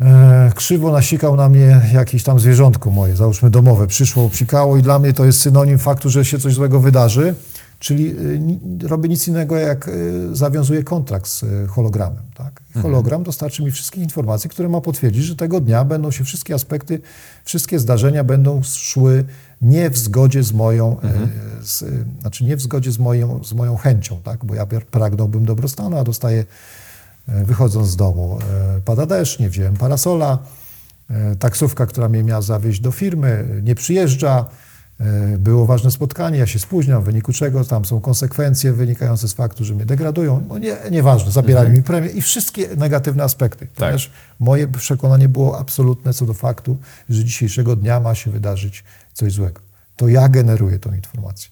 [0.00, 3.86] E, krzywo nasikał na mnie jakieś tam zwierzątko moje, załóżmy domowe.
[3.86, 7.34] Przyszło, psikało i dla mnie to jest synonim faktu, że się coś złego wydarzy.
[7.78, 12.22] Czyli y, ni- robię nic innego, jak y, zawiązuję kontrakt z y, hologramem.
[12.34, 12.62] Tak?
[12.82, 17.00] Hologram dostarczy mi wszystkich informacji, które ma potwierdzić, że tego dnia będą się wszystkie aspekty,
[17.44, 19.24] wszystkie zdarzenia będą szły
[19.62, 20.96] nie w zgodzie z moją,
[21.60, 21.84] y, z,
[22.20, 24.44] znaczy nie w zgodzie z moją, z moją chęcią, tak?
[24.44, 26.46] bo ja pragnąłbym dobrostanu, a dostaję E,
[27.28, 28.38] Wychodząc z domu,
[28.76, 30.38] e, pada deszcz, nie wziąłem parasola,
[31.10, 34.44] e, taksówka, która mnie miała zawieźć do firmy, e, nie przyjeżdża,
[35.00, 39.32] e, było ważne spotkanie, ja się spóźniam, w wyniku czego tam są konsekwencje wynikające z
[39.32, 40.44] faktu, że mnie degradują.
[40.48, 43.66] No nie, nieważne, zabierają mi premię i wszystkie negatywne aspekty.
[43.74, 44.10] Ponieważ
[44.40, 46.76] moje przekonanie było absolutne co do faktu,
[47.08, 49.60] że dzisiejszego dnia ma się wydarzyć coś złego.
[49.96, 51.50] To ja generuję tą informację.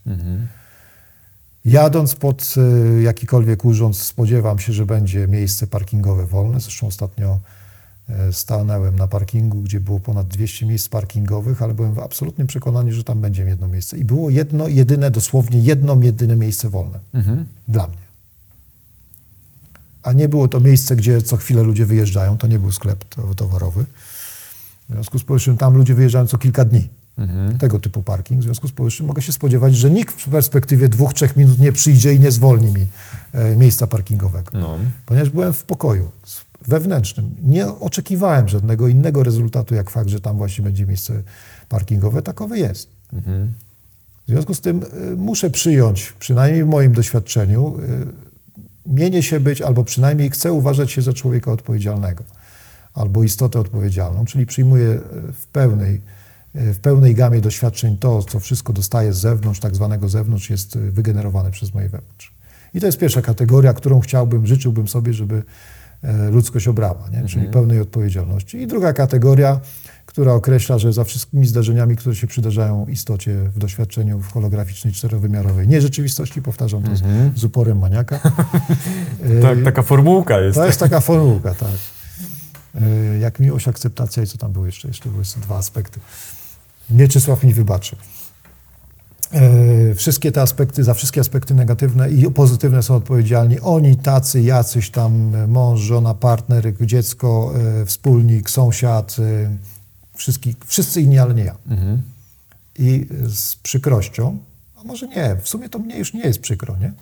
[1.65, 2.55] Jadąc pod
[2.99, 6.61] y, jakikolwiek urząd, spodziewam się, że będzie miejsce parkingowe wolne.
[6.61, 7.41] Zresztą ostatnio
[8.09, 12.93] e, stanąłem na parkingu, gdzie było ponad 200 miejsc parkingowych, ale byłem w absolutnym przekonaniu,
[12.93, 13.99] że tam będzie jedno miejsce.
[13.99, 16.99] I było jedno, jedyne, dosłownie jedno, jedyne miejsce wolne
[17.69, 17.97] dla mnie.
[20.03, 22.39] A nie było to miejsce, gdzie co chwilę ludzie wyjeżdżają.
[22.39, 23.85] To nie był sklep to- towarowy.
[24.89, 26.89] W związku z powyższym tam ludzie wyjeżdżają co kilka dni.
[27.59, 28.41] Tego typu parking.
[28.41, 31.73] W związku z powyższym mogę się spodziewać, że nikt w perspektywie dwóch, trzech minut nie
[31.73, 32.87] przyjdzie i nie zwolni mi
[33.33, 34.51] e, miejsca parkingowego.
[34.59, 34.79] No.
[35.07, 36.11] Ponieważ byłem w pokoju
[36.69, 37.35] wewnętrznym.
[37.43, 41.23] Nie oczekiwałem żadnego innego rezultatu, jak fakt, że tam właśnie będzie miejsce
[41.69, 42.23] parkingowe.
[42.23, 42.89] Takowe jest.
[44.27, 49.63] W związku z tym y, muszę przyjąć, przynajmniej w moim doświadczeniu, y, mienię się być,
[49.63, 52.25] albo przynajmniej chcę uważać się za człowieka odpowiedzialnego,
[52.95, 55.01] albo istotę odpowiedzialną, czyli przyjmuję y,
[55.33, 56.01] w pełnej,
[56.55, 60.91] w pełnej gamie doświadczeń to, co wszystko dostaję z zewnątrz, tak zwanego zewnątrz, jest y,
[60.91, 62.35] wygenerowane przez moje wewnątrz.
[62.75, 65.43] I to jest pierwsza kategoria, którą chciałbym, życzyłbym sobie, żeby
[66.03, 67.29] e, ludzkość obrała, nie?
[67.29, 68.59] czyli pełnej odpowiedzialności.
[68.59, 69.61] I druga kategoria,
[70.07, 75.69] która określa, że za wszystkimi zdarzeniami, które się przydarzają istocie w doświadczeniu w holograficznej, czterowymiarowej
[75.69, 77.03] nierzeczywistości, powtarzam to z,
[77.37, 78.21] z uporem maniaka.
[79.39, 80.59] E, Tak, taka formułka jest.
[80.59, 81.69] To jest taka formułka, tak.
[82.83, 84.89] E, Jak miłość, akceptacja i co tam było jeszcze?
[84.89, 86.01] Jeszcze były dwa aspekty.
[86.91, 87.97] Mieczysław mi wybaczy.
[89.33, 94.91] E, Wszystkie te aspekty, za wszystkie aspekty negatywne i pozytywne są odpowiedzialni oni, tacy, jacyś
[94.91, 99.17] tam, e, mąż, żona, partner, dziecko, e, wspólnik, sąsiad,
[100.15, 101.57] wszystki, wszyscy inni, ale nie ja.
[102.79, 104.39] I z przykrością,
[104.81, 106.93] a może nie, w sumie to mnie już nie jest przykro, nie?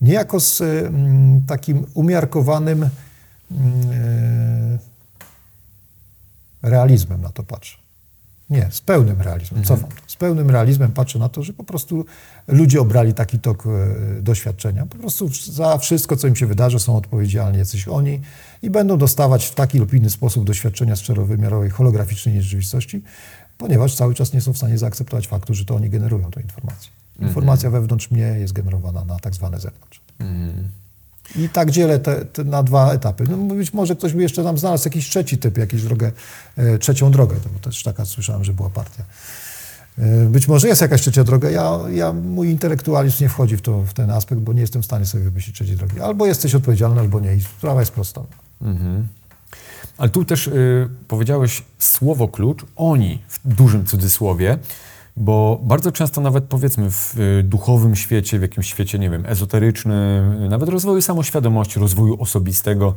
[0.00, 0.62] Niejako z
[1.46, 2.88] takim umiarkowanym
[6.62, 7.83] realizmem na to patrzę.
[8.50, 9.96] Nie, z pełnym realizmem, cofam to.
[10.06, 12.04] Z pełnym realizmem patrzę na to, że po prostu
[12.48, 14.86] ludzie obrali taki tok e, doświadczenia.
[14.86, 18.20] Po prostu za wszystko, co im się wydarzy, są odpowiedzialni jacyś oni
[18.62, 23.02] i będą dostawać w taki lub inny sposób doświadczenia z czterowymiarowej, holograficznej rzeczywistości,
[23.58, 26.90] ponieważ cały czas nie są w stanie zaakceptować faktu, że to oni generują tę informację.
[27.20, 30.00] Informacja wewnątrz mnie jest generowana na tak zwane zewnątrz.
[31.36, 33.24] I tak dzielę te, te na dwa etapy.
[33.30, 36.12] No, być może ktoś by jeszcze tam znalazł jakiś trzeci typ, jakąś drogę,
[36.56, 39.04] e, trzecią drogę, to też taka słyszałem, że była partia.
[39.98, 41.50] E, być może jest jakaś trzecia droga.
[41.50, 44.84] Ja, ja, mój intelektualizm nie wchodzi w, to, w ten aspekt, bo nie jestem w
[44.84, 46.00] stanie sobie wymyślić trzeciej drogi.
[46.00, 47.34] Albo jesteś odpowiedzialny, albo nie.
[47.34, 48.22] I sprawa jest prosta.
[49.98, 54.58] Ale tu też y, powiedziałeś słowo klucz, oni w dużym cudzysłowie,
[55.16, 60.42] bo bardzo często nawet powiedzmy w y, duchowym świecie, w jakimś świecie, nie wiem, ezoterycznym,
[60.42, 62.94] y, nawet rozwoju samoświadomości, rozwoju osobistego,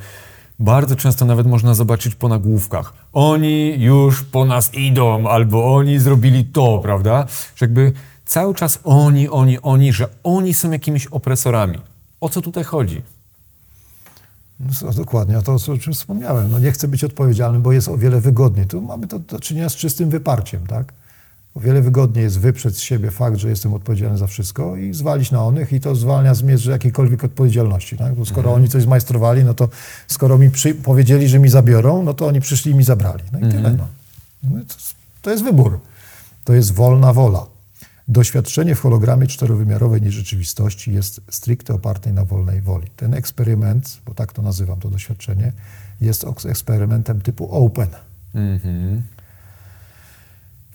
[0.60, 2.94] bardzo często nawet można zobaczyć po nagłówkach.
[3.14, 7.28] Oni już po nas idą, albo oni zrobili to, prawda?
[7.56, 7.94] Że jakby
[8.26, 11.78] cały czas oni, oni, oni, że oni są jakimiś opresorami.
[12.22, 13.02] O co tutaj chodzi?
[14.60, 16.52] No, dokładnie, to o czym wspomniałem.
[16.52, 18.66] No, nie chcę być odpowiedzialny, bo jest o wiele wygodniej.
[18.66, 20.94] Tu mamy to do czynienia z czystym wyparciem, tak?
[21.58, 25.32] O wiele wygodniej jest wyprzeć z siebie fakt, że jestem odpowiedzialny za wszystko i zwalić
[25.32, 27.98] na onych i to zwalnia z mnie z jakiejkolwiek odpowiedzialności.
[27.98, 28.16] Tak?
[28.16, 29.70] Bo skoro oni coś zmajstrowali, no to
[30.08, 33.24] skoro mi przy, powiedzieli, że mi zabiorą, no to oni przyszli i mi zabrali.
[33.32, 33.74] No i tyle.
[33.74, 33.88] No.
[34.44, 34.76] No to,
[35.22, 35.80] to jest wybór.
[36.44, 37.46] To jest wolna wola.
[38.08, 42.88] Doświadczenie w hologramie czterowymiarowej nierzeczywistości jest stricte oparte na wolnej woli.
[42.96, 45.52] Ten eksperyment, bo tak to nazywam to doświadczenie,
[46.02, 47.88] jest eks- eksperymentem typu open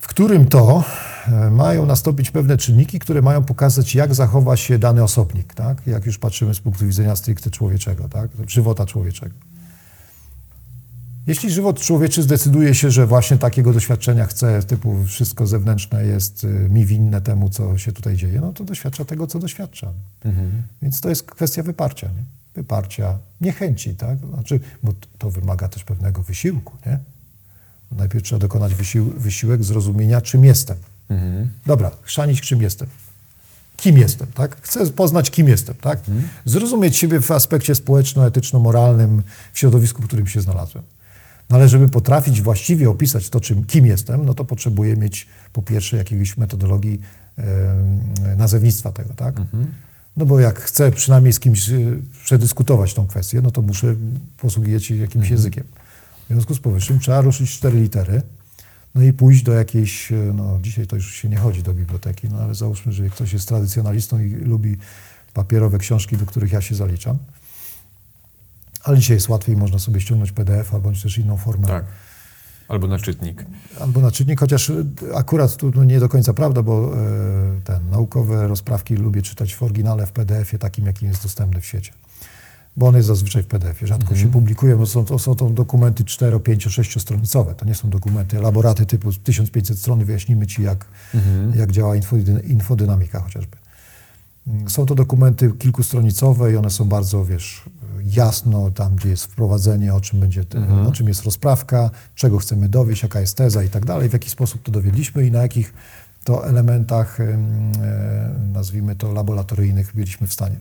[0.03, 0.83] w którym to
[1.27, 5.87] e, mają nastąpić pewne czynniki, które mają pokazać, jak zachowa się dany osobnik, tak?
[5.87, 8.29] jak już patrzymy z punktu widzenia stricte człowieczego, tak?
[8.47, 9.35] żywota człowieczego.
[11.27, 16.47] Jeśli żywot człowieczy zdecyduje się, że właśnie takiego doświadczenia chce, typu wszystko zewnętrzne jest y,
[16.47, 19.93] mi winne temu, co się tutaj dzieje, no to doświadcza tego, co doświadcza.
[20.81, 22.23] Więc to jest kwestia wyparcia, nie?
[22.55, 24.19] wyparcia, niechęci, tak?
[24.33, 26.99] Znaczy, bo to wymaga też pewnego wysiłku, nie?
[27.97, 30.77] Najpierw trzeba dokonać wysił, wysiłek zrozumienia, czym jestem.
[31.65, 32.87] Dobra, chrzanić, czym jestem.
[33.77, 34.57] kim jestem, tak?
[34.61, 35.99] Chcę poznać, kim jestem, tak?
[36.45, 39.23] Zrozumieć siebie w aspekcie społeczno-etyczno-moralnym
[39.53, 40.83] w środowisku, w którym się znalazłem.
[41.49, 45.61] No ale żeby potrafić właściwie opisać to, czym, kim jestem, no to potrzebuję mieć po
[45.61, 47.01] pierwsze jakiejś metodologii
[47.37, 49.35] e, nazewnictwa tego, tak?
[50.17, 53.95] No bo jak chcę przynajmniej z kimś y, przedyskutować tą kwestię, no to muszę
[54.37, 55.63] posługiwać się jakimś językiem.
[56.29, 58.21] W związku z powyższym trzeba ruszyć cztery litery,
[58.95, 62.29] no i pójść do jakiejś, y, no dzisiaj to już się nie chodzi do biblioteki,
[62.29, 64.77] no ale załóżmy, że ktoś jest tradycjonalistą i lubi
[65.33, 67.17] papierowe książki, do których ja się zaliczam.
[68.83, 71.67] Ale dzisiaj jest łatwiej, można sobie ściągnąć PDF albo też inną formę.
[71.67, 71.85] Tak.
[72.67, 73.45] Albo na czytnik.
[73.79, 77.89] Albo na czytnik, chociaż y, akurat tu no, nie do końca prawda, bo e, ten
[77.89, 81.93] naukowe rozprawki lubię czytać w oryginale w PDF-ie takim, jakim jest dostępny w świecie.
[82.77, 86.03] Bo on jest zazwyczaj w PDF-ie, rzadko się publikuje, bo są to, są to dokumenty
[86.05, 87.55] 4, 5, 6 stronicowe.
[87.55, 90.85] To nie są dokumenty, elaboraty typu 1500 stron, wyjaśnimy Ci, jak,
[91.55, 93.57] jak działa infodyn- infodynamika chociażby.
[94.47, 97.61] Mm, Są to dokumenty kilkustronicowe i one są bardzo, wiesz,
[98.05, 102.69] jasno tam, gdzie jest wprowadzenie, o czym będzie, te, o czym jest rozprawka, czego chcemy
[102.69, 105.73] dowieść, jaka jest teza i tak dalej, w jaki sposób to dowiedliśmy i na jakich
[106.23, 110.55] to elementach, em, e, nazwijmy to laboratoryjnych, byliśmy w stanie,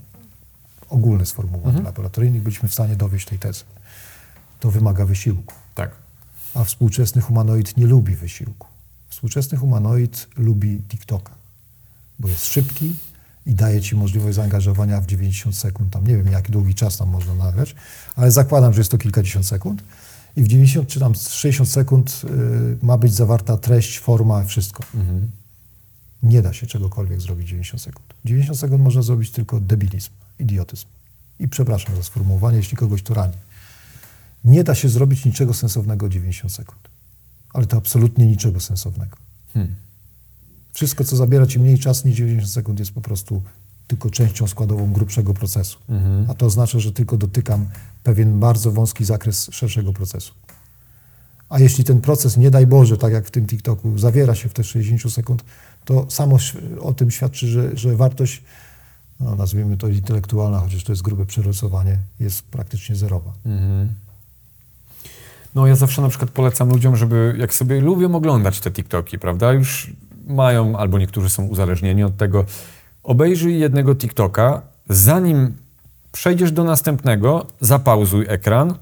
[0.93, 3.65] ogólne sformułowanie laboratoryjnych, byliśmy w stanie dowieść tej tezy.
[4.61, 5.55] To wymaga wysiłku.
[5.75, 5.91] Tak.
[6.55, 8.67] A współczesny humanoid nie lubi wysiłku.
[9.09, 11.33] Współczesny humanoid lubi TikToka,
[12.19, 12.95] bo jest szybki
[13.47, 15.93] i daje ci możliwość zaangażowania w 90 sekund.
[15.93, 17.75] Tam nie wiem, jak długi czas tam można nagrać,
[18.17, 19.83] ale zakładam, że jest to kilkadziesiąt sekund.
[20.37, 24.85] I w 90 czy tam 60 sekund y, ma być zawarta treść, forma, wszystko.
[26.23, 28.15] Nie da się czegokolwiek zrobić w 90 sekund.
[28.25, 30.11] 90 sekund można zrobić tylko debilizm,
[30.43, 30.87] idiotyzm.
[31.39, 33.37] I przepraszam za sformułowanie, jeśli kogoś to rani.
[34.45, 36.81] Nie da się zrobić niczego sensownego w 90 sekund.
[37.53, 39.17] Ale to absolutnie niczego sensownego.
[40.73, 43.43] Wszystko, co zabiera ci mniej czasu niż 90 sekund, jest po prostu
[43.87, 45.79] tylko częścią składową grubszego procesu.
[46.29, 47.67] A to oznacza, że tylko dotykam
[48.03, 50.33] pewien bardzo wąski zakres szerszego procesu.
[51.49, 54.53] A jeśli ten proces, nie daj Boże, tak jak w tym TikToku, zawiera się w
[54.53, 55.45] te 60 sekund,
[55.85, 56.39] to samo
[56.81, 58.43] o tym świadczy, że, że wartość,
[59.23, 63.33] no nazwijmy to intelektualna, chociaż to jest grube przerysowanie, jest praktycznie zerowa.
[65.55, 69.53] No ja zawsze na przykład polecam ludziom, żeby jak sobie lubią oglądać te TikToki, prawda,
[69.53, 69.93] już
[70.27, 72.45] mają, albo niektórzy są uzależnieni od tego,
[73.03, 75.57] obejrzyj jednego TikToka, zanim
[76.13, 78.75] przejdziesz do następnego, zapauzuj ekran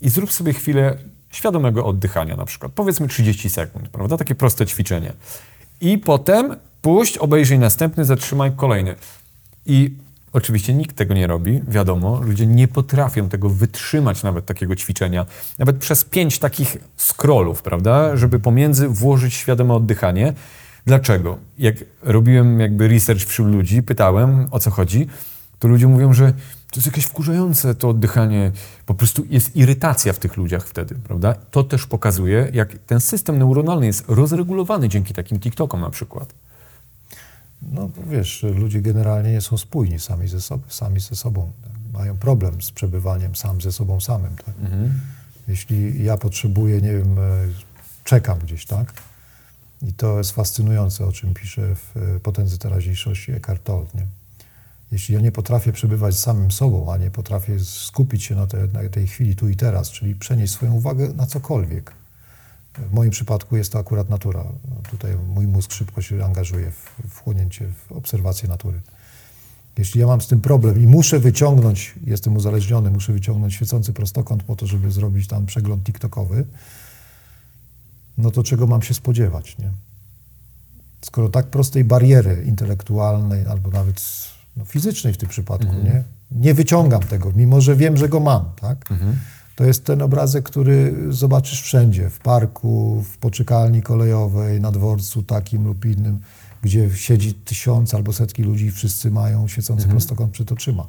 [0.00, 0.96] i zrób sobie chwilę
[1.30, 2.72] świadomego oddychania na przykład.
[2.74, 5.12] Powiedzmy 30 sekund, prawda, takie proste ćwiczenie.
[5.80, 8.94] I potem puść, obejrzyj następny, zatrzymaj kolejny.
[9.66, 9.94] I
[10.32, 15.26] oczywiście nikt tego nie robi, wiadomo, ludzie nie potrafią tego wytrzymać, nawet takiego ćwiczenia,
[15.58, 20.32] nawet przez pięć takich scrollów, prawda, żeby pomiędzy włożyć świadome oddychanie.
[20.86, 21.38] Dlaczego?
[21.58, 25.06] Jak robiłem jakby research wśród ludzi, pytałem o co chodzi,
[25.58, 26.32] to ludzie mówią, że
[26.70, 28.52] to jest jakieś wkurzające to oddychanie,
[28.86, 31.34] po prostu jest irytacja w tych ludziach wtedy, prawda?
[31.34, 36.34] To też pokazuje, jak ten system neuronalny jest rozregulowany dzięki takim TikTokom na przykład.
[37.72, 41.52] No wiesz, ludzie generalnie nie są spójni sami ze, sobą, sami ze sobą.
[41.92, 44.36] Mają problem z przebywaniem sam ze sobą samym.
[44.36, 44.54] Tak?
[45.48, 47.22] Jeśli ja potrzebuję, nie wiem, e,
[48.04, 48.92] czekam gdzieś, tak?
[49.82, 54.06] I to jest fascynujące, o czym pisze w e, Potędze Teraźniejszości Eckhart Tolle, nie?
[54.92, 58.66] Jeśli ja nie potrafię przebywać z samym sobą, a nie potrafię skupić się na, te,
[58.66, 61.92] na tej chwili tu i teraz, czyli przenieść swoją uwagę na cokolwiek,
[62.78, 64.44] w moim przypadku jest to akurat natura.
[64.90, 68.80] Tutaj mój mózg szybko się angażuje w wchłonięcie, w obserwację natury.
[69.78, 74.42] Jeśli ja mam z tym problem i muszę wyciągnąć, jestem uzależniony, muszę wyciągnąć świecący prostokąt
[74.42, 76.46] po to, żeby zrobić tam przegląd TikTokowy,
[78.18, 79.70] no to czego mam się spodziewać, nie?
[81.02, 84.02] Skoro tak prostej bariery intelektualnej albo nawet
[84.56, 86.04] no, fizycznej w tym przypadku, nie?
[86.30, 88.88] Nie wyciągam tego, mimo że wiem, że go mam, tak?
[89.56, 95.64] To jest ten obrazek, który zobaczysz wszędzie, w parku, w poczekalni kolejowej, na dworcu takim
[95.64, 96.20] lub innym,
[96.62, 100.86] gdzie siedzi tysiąc albo setki ludzi i wszyscy mają świecący prostokąt przed oczyma.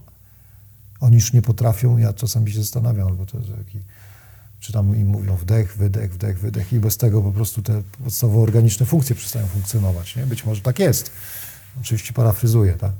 [0.99, 3.79] Oni już nie potrafią, ja czasami się zastanawiam, albo to jest taki,
[4.59, 8.39] czy tam im mówią wdech, wydech, wdech, wydech i bez tego po prostu te podstawowe
[8.39, 10.15] organiczne funkcje przestają funkcjonować.
[10.15, 10.25] Nie?
[10.25, 11.11] Być może tak jest.
[11.81, 12.91] Oczywiście parafryzuję, tak?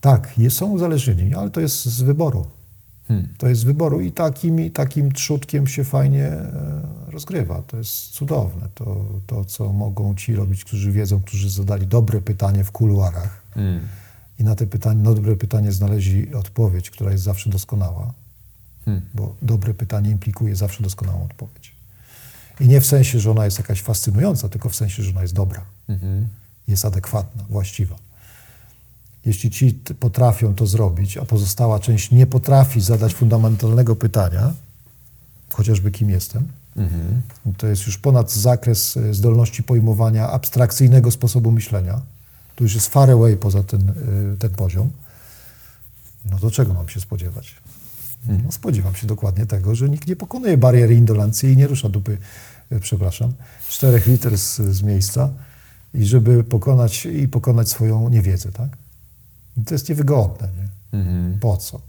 [0.00, 2.46] Tak, są uzależnieni, ale to jest z wyboru.
[3.38, 6.52] To jest wyboru i takim, takim trzutkiem się fajnie e,
[7.08, 7.62] rozgrywa.
[7.62, 8.68] To jest cudowne.
[8.74, 13.42] To, to, co mogą ci robić, którzy wiedzą, którzy zadali dobre pytanie w kuluarach
[14.38, 18.12] i na te pytanie, na dobre pytanie znaleźli odpowiedź, która jest zawsze doskonała,
[19.14, 21.74] bo dobre pytanie implikuje zawsze doskonałą odpowiedź.
[22.60, 25.34] I nie w sensie, że ona jest jakaś fascynująca, tylko w sensie, że ona jest
[25.34, 25.64] dobra,
[26.68, 27.96] jest adekwatna, właściwa.
[29.26, 34.52] Jeśli ci potrafią to zrobić, a pozostała część nie potrafi zadać fundamentalnego pytania,
[35.52, 36.48] chociażby kim jestem,
[37.56, 42.00] to jest już ponad zakres e, zdolności pojmowania abstrakcyjnego sposobu myślenia.
[42.56, 44.90] To już jest far away poza ten, e, ten poziom.
[46.30, 47.54] No to czego mam się spodziewać?
[48.44, 52.18] No, spodziewam się dokładnie tego, że nikt nie pokonuje bariery indolencji i nie rusza dupy,
[52.70, 53.32] e, przepraszam,
[53.68, 55.30] czterech liter z, z miejsca
[55.94, 58.83] i żeby pokonać i pokonać swoją niewiedzę, tak?
[59.66, 60.68] To jest niewygodne, nie?
[61.40, 61.80] Po co?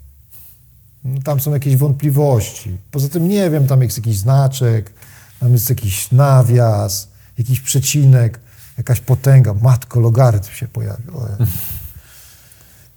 [1.04, 2.78] No, tam są jakieś wątpliwości.
[2.92, 4.94] Poza tym nie wiem, tam jest jakiś znaczek,
[5.40, 7.08] tam jest jakiś nawias,
[7.38, 8.40] jakiś przecinek,
[8.78, 9.54] jakaś potęga.
[9.54, 11.14] Matko, logarytm się pojawił.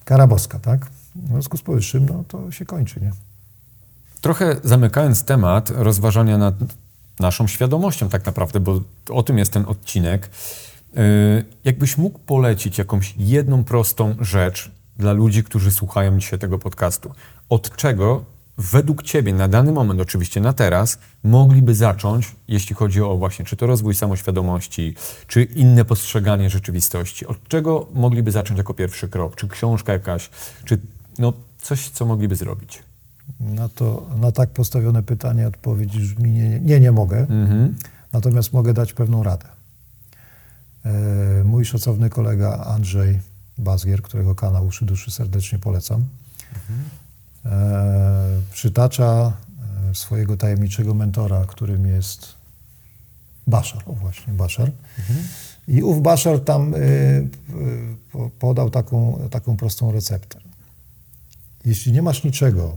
[0.04, 0.86] Kara boska, tak?
[1.14, 3.12] W związku z powyższym, no to się kończy, nie?
[4.20, 6.54] Trochę zamykając temat rozważania nad
[7.20, 10.30] naszą świadomością tak naprawdę, bo o tym jest ten odcinek,
[11.64, 17.11] jakbyś mógł polecić jakąś jedną prostą rzecz dla ludzi, którzy słuchają dzisiaj tego podcastu.
[17.49, 18.24] Od czego
[18.59, 23.57] według Ciebie na dany moment, oczywiście na teraz, mogliby zacząć, jeśli chodzi o właśnie, czy
[23.57, 24.95] to rozwój samoświadomości,
[25.26, 27.26] czy inne postrzeganie rzeczywistości?
[27.26, 29.36] Od czego mogliby zacząć jako pierwszy krok?
[29.36, 30.30] Czy książka jakaś,
[30.64, 30.78] czy
[31.18, 32.82] no, coś, co mogliby zrobić?
[33.41, 37.18] Na to, na tak postawione pytanie odpowiedź brzmi nie, nie, nie mogę.
[37.18, 37.74] Mhm.
[38.12, 39.57] Natomiast mogę dać pewną radę.
[40.84, 43.20] E, Mój szacowny kolega Andrzej
[43.58, 46.04] Bazgier, którego kanał Uszy Duszy serdecznie polecam,
[47.44, 49.32] e, przytacza
[49.90, 52.34] e, swojego tajemniczego mentora, którym jest
[53.46, 54.70] Baszar, o właśnie, Baszar.
[55.68, 56.74] I ów Baszar tam
[58.12, 60.38] po- podał taką, taką prostą receptę.
[61.64, 62.76] Jeśli nie masz niczego,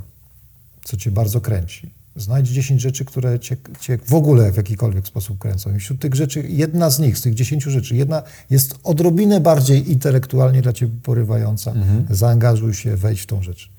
[0.83, 5.39] co cię bardzo kręci, znajdź 10 rzeczy, które cię, cię w ogóle w jakikolwiek sposób
[5.39, 5.76] kręcą.
[5.76, 9.91] I wśród tych rzeczy, jedna z nich, z tych 10 rzeczy, jedna jest odrobinę bardziej
[9.91, 11.74] intelektualnie dla ciebie porywająca.
[12.09, 13.70] Zaangażuj się, wejdź w tą rzecz.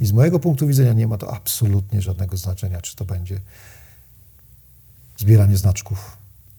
[0.00, 3.40] I z mojego punktu widzenia nie ma to absolutnie żadnego znaczenia, czy to będzie
[5.18, 6.16] zbieranie znaczków,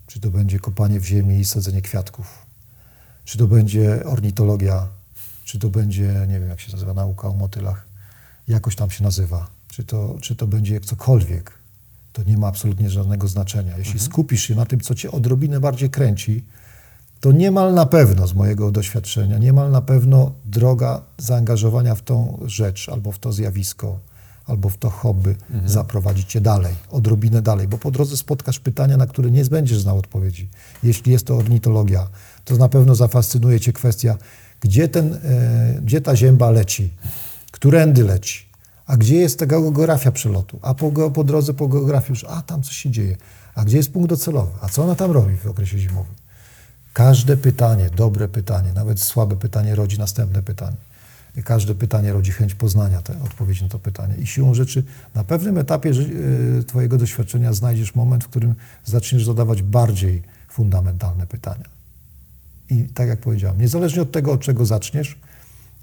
[0.08, 2.46] czy to będzie kopanie w ziemi i sadzenie kwiatków,
[3.26, 4.88] czy to będzie ornitologia,
[5.46, 7.86] czy to będzie, nie wiem jak się nazywa, nauka o motylach,
[8.48, 11.52] jakoś tam się nazywa, czy to, czy to będzie cokolwiek,
[12.14, 13.78] to nie ma absolutnie żadnego znaczenia.
[13.78, 16.44] Jeśli skupisz się na tym, co cię odrobinę bardziej kręci,
[17.20, 22.90] to niemal na pewno z mojego doświadczenia, niemal na pewno droga zaangażowania w tą rzecz
[22.90, 24.00] albo w to zjawisko,
[24.46, 29.06] albo w to hobby zaprowadzi cię dalej, odrobinę dalej, bo po drodze spotkasz pytania, na
[29.08, 30.50] które nie będziesz znał odpowiedzi.
[30.84, 32.08] Jeśli jest to ornitologia,
[32.46, 34.18] to na pewno zafascynuje cię kwestia,
[34.62, 36.90] gdzie, ten, e, gdzie ta zięba leci,
[37.52, 38.51] którędy leci,
[38.86, 42.64] a gdzie jest ta geografia przelotu, a po, po drodze po geografii już, a tam
[42.64, 43.18] coś się dzieje,
[43.56, 46.14] a gdzie jest punkt docelowy, a co ona tam robi w okresie zimowym.
[46.94, 50.78] Każde pytanie, dobre pytanie, nawet słabe pytanie rodzi następne pytanie.
[51.36, 54.16] I Każde pytanie rodzi chęć poznania te, odpowiedzi na to pytanie.
[54.16, 54.84] I siłą rzeczy
[55.16, 58.56] na pewnym etapie y, Twojego doświadczenia znajdziesz moment, w którym
[58.86, 61.66] zaczniesz zadawać bardziej fundamentalne pytania.
[62.70, 65.20] I tak jak powiedziałem, niezależnie od tego, od czego zaczniesz,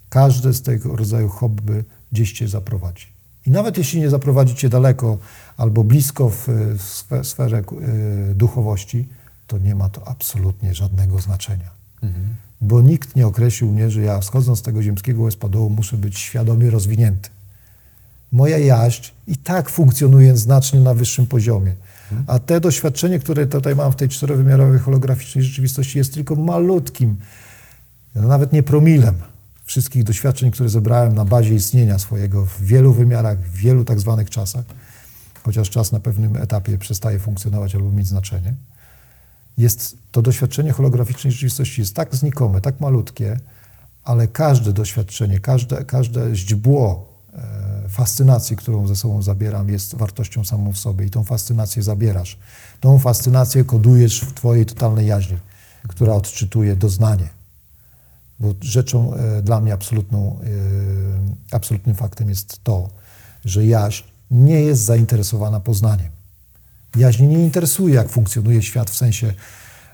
[0.09, 3.07] każde z tego rodzaju hobby gdzieś Cię zaprowadzi.
[3.47, 5.19] I nawet jeśli nie zaprowadzi Cię daleko
[5.57, 6.49] albo blisko w,
[6.79, 7.63] w sfe- sferze
[8.35, 9.09] duchowości,
[9.47, 11.71] to nie ma to absolutnie żadnego znaczenia.
[12.61, 16.71] Bo nikt nie określił mnie, że ja schodząc z tego ziemskiego łezpadołu muszę być świadomie
[16.71, 17.31] rozwinięty.
[18.33, 21.75] Moja jaźń i tak funkcjonuje znacznie na wyższym poziomie.
[22.27, 27.17] A te doświadczenie, które tutaj mam w tej czterowymiarowej holograficznej rzeczywistości jest tylko malutkim,
[28.15, 29.15] nawet nie promilem
[29.69, 34.31] wszystkich doświadczeń, które zebrałem na bazie istnienia swojego w wielu wymiarach, w wielu tak zwanych
[34.31, 34.65] czasach,
[35.43, 38.55] chociaż czas na pewnym etapie przestaje funkcjonować albo mieć znaczenie.
[39.59, 43.41] Jest to doświadczenie holograficznej rzeczywistości jest tak znikome, tak malutkie,
[44.05, 50.73] ale każde doświadczenie, każde, każde źdźbło e, fascynacji, którą ze sobą zabieram, jest wartością samą
[50.73, 52.39] w sobie i tą fascynację zabierasz.
[52.81, 55.37] Tą fascynację kodujesz w twojej totalnej jaźni,
[55.89, 57.38] która odczytuje doznanie.
[58.41, 60.41] Bo rzeczą e, dla mnie absolutną,
[61.51, 62.89] e, absolutnym faktem jest to,
[63.45, 66.09] że jaźń nie jest zainteresowana poznaniem.
[66.97, 69.35] Jaźń nie interesuje, jak funkcjonuje świat w sensie,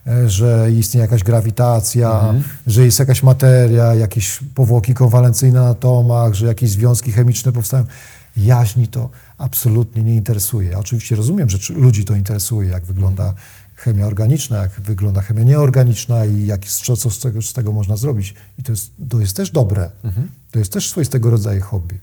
[0.07, 2.35] e, że istnieje jakaś grawitacja,
[2.67, 7.85] że jest jakaś materia, jakieś powłoki konwalencyjne na atomach, że jakieś związki chemiczne powstają.
[8.37, 10.79] Jaźni to absolutnie nie interesuje.
[10.79, 13.35] Oczywiście rozumiem, że ludzi to interesuje, jak wygląda
[13.75, 17.97] chemia organiczna, jak wygląda chemia nieorganiczna i jak, co, co z, tego, z tego można
[17.97, 18.35] zrobić.
[18.59, 19.91] I to jest, to jest też dobre.
[20.51, 21.99] To jest też swoistego rodzaju hobby.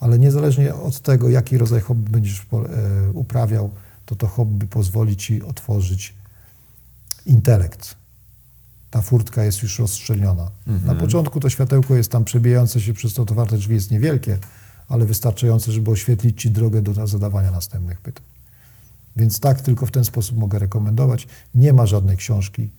[0.00, 3.70] Ale niezależnie od tego, jaki rodzaj hobby będziesz e, uprawiał,
[4.06, 6.14] to to hobby pozwoli ci otworzyć
[7.26, 7.94] intelekt.
[8.90, 10.50] ta furtka jest już rozstrzelniona.
[10.66, 10.98] Na Mhm.
[10.98, 14.38] początku to światełko jest tam przebijające się przez to otwarte drzwi, jest niewielkie,
[14.88, 18.24] ale wystarczające, żeby oświetlić Ci drogę do zadawania następnych pytań.
[19.18, 21.26] Więc tak, tylko w ten sposób mogę rekomendować.
[21.54, 22.70] Nie ma żadnej książki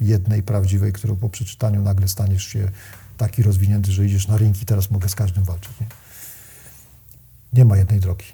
[0.00, 2.70] jednej prawdziwej, którą po przeczytaniu nagle staniesz się
[3.16, 5.72] taki rozwinięty, że idziesz na rynki, teraz mogę z każdym walczyć.
[5.80, 5.86] Nie?
[7.52, 8.24] nie ma jednej drogi.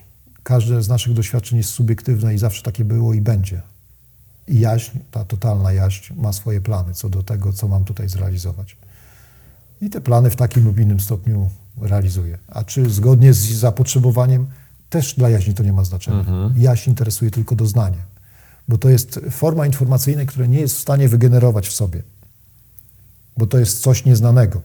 [0.43, 3.63] Każde z naszych doświadczeń jest subiektywne i zawsze takie było i będzie.
[4.49, 8.77] I jaźń, ta totalna jaźń ma swoje plany co do tego, co mam tutaj zrealizować.
[9.81, 11.51] I te plany w takim lub innym stopniu
[11.81, 12.39] realizuję.
[12.49, 14.47] A czy zgodnie z zapotrzebowaniem,
[14.95, 16.25] też dla jaźni to nie ma znaczenia.
[16.57, 17.99] Jaźń interesuje tylko doznanie,
[18.69, 22.03] bo to jest forma informacyjna, która nie jest w stanie wygenerować w sobie,
[23.37, 24.63] bo to jest coś nieznanego.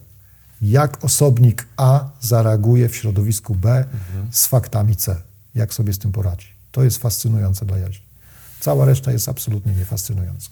[0.62, 3.86] Jak osobnik A zareaguje w środowisku B
[4.32, 5.16] z faktami C,
[5.56, 6.48] jak sobie z tym poradzi.
[6.72, 8.06] To jest fascynujące dla jaźni.
[8.60, 10.50] Cała reszta jest absolutnie niefascynująca.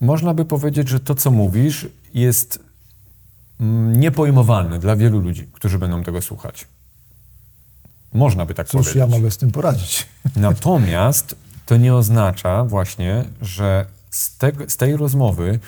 [0.00, 2.58] Można by powiedzieć, że to, co mówisz, jest
[3.60, 6.66] mm, niepojmowalne dla wielu ludzi, którzy będą tego słuchać.
[8.14, 8.96] Można by tak Cóż powiedzieć.
[8.96, 10.06] ja mogę z tym poradzić?
[10.36, 11.36] Natomiast
[11.66, 15.58] to nie oznacza właśnie, że z, tego, z tej rozmowy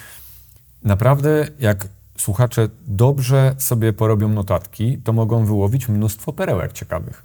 [0.83, 1.89] naprawdę, jak
[2.19, 7.23] słuchacze dobrze sobie porobią notatki, to mogą wyłowić mnóstwo perełek ciekawych.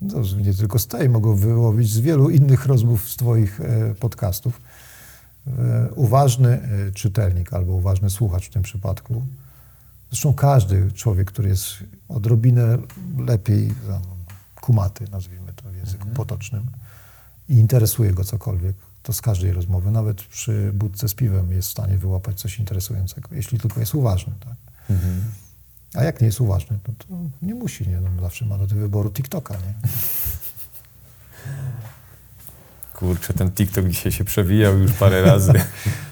[0.00, 4.60] No, nie tylko z tej, mogą wyłowić z wielu innych rozmów z Twoich e, podcastów.
[5.46, 9.26] E, uważny e, czytelnik albo uważny słuchacz w tym przypadku,
[10.10, 11.74] zresztą każdy człowiek, który jest
[12.08, 12.78] odrobinę
[13.18, 14.02] lepiej tam,
[14.60, 16.66] kumaty, nazwijmy to w języku potocznym,
[17.48, 21.70] i interesuje go cokolwiek, to z każdej rozmowy, nawet przy budce z piwem jest w
[21.70, 24.32] stanie wyłapać coś interesującego, jeśli tylko jest uważny.
[24.40, 24.54] Tak?
[25.94, 27.06] A jak nie jest uważny, no to
[27.42, 28.00] nie musi, nie?
[28.00, 29.74] No, zawsze ma do wyboru TikToka, nie?
[32.96, 35.52] Kurczę, ten TikTok dzisiaj się przewijał już parę razy.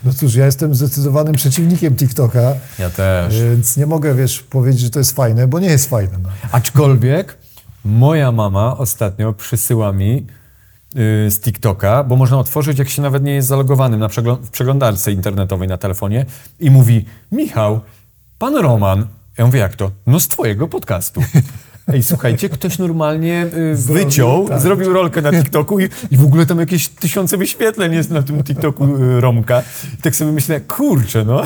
[0.05, 3.41] No cóż, ja jestem zdecydowanym przeciwnikiem TikToka, Ja też.
[3.43, 6.19] więc nie mogę, wiesz, powiedzieć, że to jest fajne, bo nie jest fajne.
[6.23, 6.29] No.
[6.53, 7.39] Aczkolwiek
[7.85, 10.15] moja mama ostatnio przysyła mi
[10.95, 14.51] yy, z TikToka, bo można otworzyć, jak się nawet nie jest zalogowanym na przeglą- w
[14.51, 16.27] przeglądarce internetowej na telefonie
[16.61, 17.81] i mówi, Michał,
[18.39, 19.07] pan Roman.
[19.39, 19.91] Ja mówię, jak to?
[20.07, 21.23] No z twojego podcastu.
[21.93, 24.61] Ej, słuchajcie, ktoś normalnie y, Zrobił, wyciął, tak.
[24.61, 28.45] zrobił rolkę na TikToku i, i w ogóle tam jakieś tysiące wyświetleń jest na tym
[28.45, 29.63] TikToku y, Romka.
[29.99, 31.43] I tak sobie myślę, kurczę, no.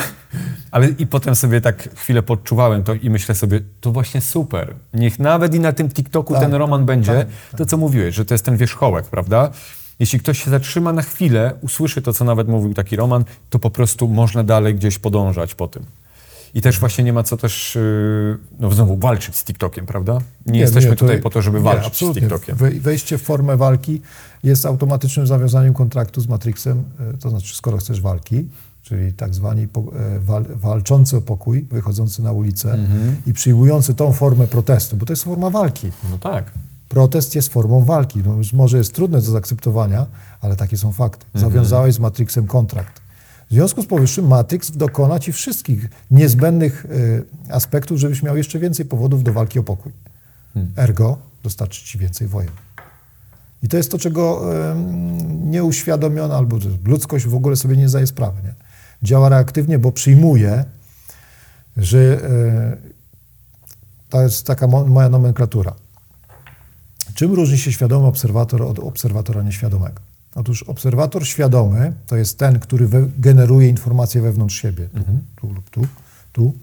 [0.71, 4.73] Ale i potem sobie tak chwilę podczuwałem to i myślę sobie, to właśnie super.
[4.93, 8.25] Niech nawet i na tym TikToku Tak, ten Roman będzie, tak, to co mówiłeś, że
[8.25, 9.51] to jest ten wierzchołek, prawda?
[9.99, 13.69] Jeśli ktoś się zatrzyma na chwilę, usłyszy to, co nawet mówił taki Roman, to po
[13.69, 15.83] prostu można dalej gdzieś podążać po tym.
[16.53, 20.17] I też właśnie nie ma co też, yy, no znowu, walczyć z TikTokiem, prawda?
[20.45, 22.13] Nie, jesteśmy to- tutaj po to, żeby nie, walczyć z.
[22.13, 22.55] TikTokiem.
[22.55, 24.01] We- Wejście w formę walki
[24.43, 26.83] jest automatycznym zawiązaniem kontraktu z Matrixem,
[27.13, 28.47] e, to znaczy skoro chcesz walki,
[28.83, 29.67] czyli tak zwani
[30.19, 33.15] wal, walczący o pokój, wychodzący na ulicę Mhm.
[33.27, 35.91] i przyjmujący tą formę protestu, bo to jest forma walki.
[36.11, 36.51] No tak.
[36.89, 38.19] Protest jest formą walki.
[38.25, 40.05] No, może jest trudne do zaakceptowania,
[40.41, 41.25] ale takie są fakty.
[41.35, 41.51] Mhm.
[41.51, 43.01] Zawiązałeś z Matrixem kontrakt.
[43.49, 48.85] W związku z powyższym Matrix dokona ci wszystkich niezbędnych y, aspektów, żebyś miał jeszcze więcej
[48.85, 49.91] powodów do walki o pokój.
[50.53, 50.73] Hmm.
[50.77, 52.51] Ergo dostarczy ci więcej wojen.
[53.63, 58.41] I to jest to, czego em, nieuświadomiona albo ludzkość w ogóle sobie nie zdaje sprawy.
[58.43, 58.53] Nie?
[59.03, 60.65] Działa reaktywnie, bo przyjmuje,
[61.77, 62.77] że e,
[64.09, 65.75] to jest taka mo- moja nomenklatura.
[67.13, 70.08] Czym różni się świadomy obserwator od obserwatora nieświadomego?
[70.39, 74.99] Otóż obserwator świadomy to jest ten, który generuje informacje wewnątrz siebie, tu,
[75.35, 75.81] tu lub tu,
[76.33, 76.53] tu.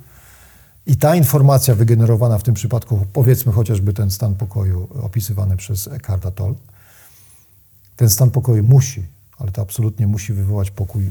[0.86, 6.30] I ta informacja wygenerowana w tym przypadku, powiedzmy chociażby ten stan pokoju opisywany przez Eckharta
[6.30, 6.54] Tolle,
[7.96, 9.02] ten stan pokoju musi,
[9.38, 11.10] ale to absolutnie musi wywołać pokój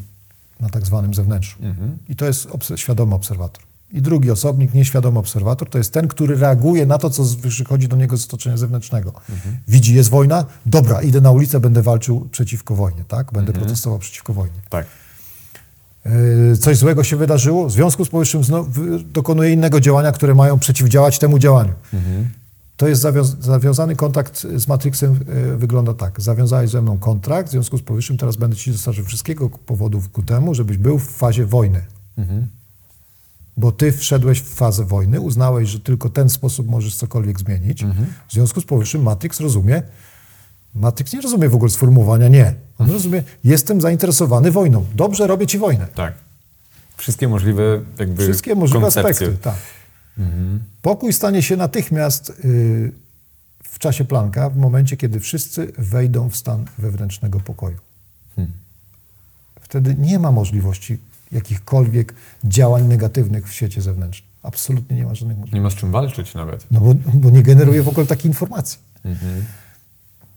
[0.59, 1.57] na tak zwanym zewnętrzu.
[2.09, 3.63] I to jest obs- świadomy obserwator.
[3.91, 7.95] I drugi osobnik, nieświadomy obserwator, to jest ten, który reaguje na to, co przychodzi do
[7.95, 9.13] niego z otoczenia zewnętrznego.
[9.67, 13.31] Widzi, jest wojna, dobra, idę na ulicę, będę walczył przeciwko wojnie, tak?
[13.33, 14.57] Będę protestował przeciwko wojnie.
[14.69, 14.85] Tak.
[16.49, 20.59] Yy, Coś złego się wydarzyło, w związku z powyższym znowu dokonuje innego działania, które mają
[20.59, 21.73] przeciwdziałać temu działaniu.
[22.77, 25.19] To jest zawią- zawiązany kontakt z Matrixem,
[25.49, 26.21] yy, wygląda tak.
[26.21, 30.23] Zawiązałeś ze mną kontrakt, w związku z powyższym teraz będę ci dostarczył wszystkiego powodów ku
[30.23, 31.81] temu, żebyś był w fazie wojny.
[33.57, 37.83] Bo ty wszedłeś w fazę wojny, uznałeś, że tylko ten sposób możesz cokolwiek zmienić.
[38.27, 39.81] W związku z powyższym Matrix rozumie,
[40.75, 42.53] Matrix nie rozumie w ogóle sformułowania nie.
[42.77, 44.85] On rozumie, jestem zainteresowany wojną.
[44.95, 45.87] Dobrze, robię ci wojnę.
[45.95, 46.13] Tak.
[46.97, 49.11] Wszystkie możliwe jakby Wszystkie możliwe koncepcje.
[49.11, 49.37] aspekty.
[49.43, 49.55] Tak.
[50.81, 52.91] Pokój stanie się natychmiast y,
[53.63, 57.77] w czasie planka, w momencie, kiedy wszyscy wejdą w stan wewnętrznego pokoju.
[59.61, 60.97] Wtedy nie ma możliwości
[61.31, 62.13] jakichkolwiek
[62.43, 64.29] działań negatywnych w świecie zewnętrznym.
[64.43, 65.55] Absolutnie nie ma żadnych możliwości.
[65.55, 66.65] Nie ma z czym walczyć nawet.
[66.71, 68.79] No bo, bo nie generuje w ogóle takiej informacji.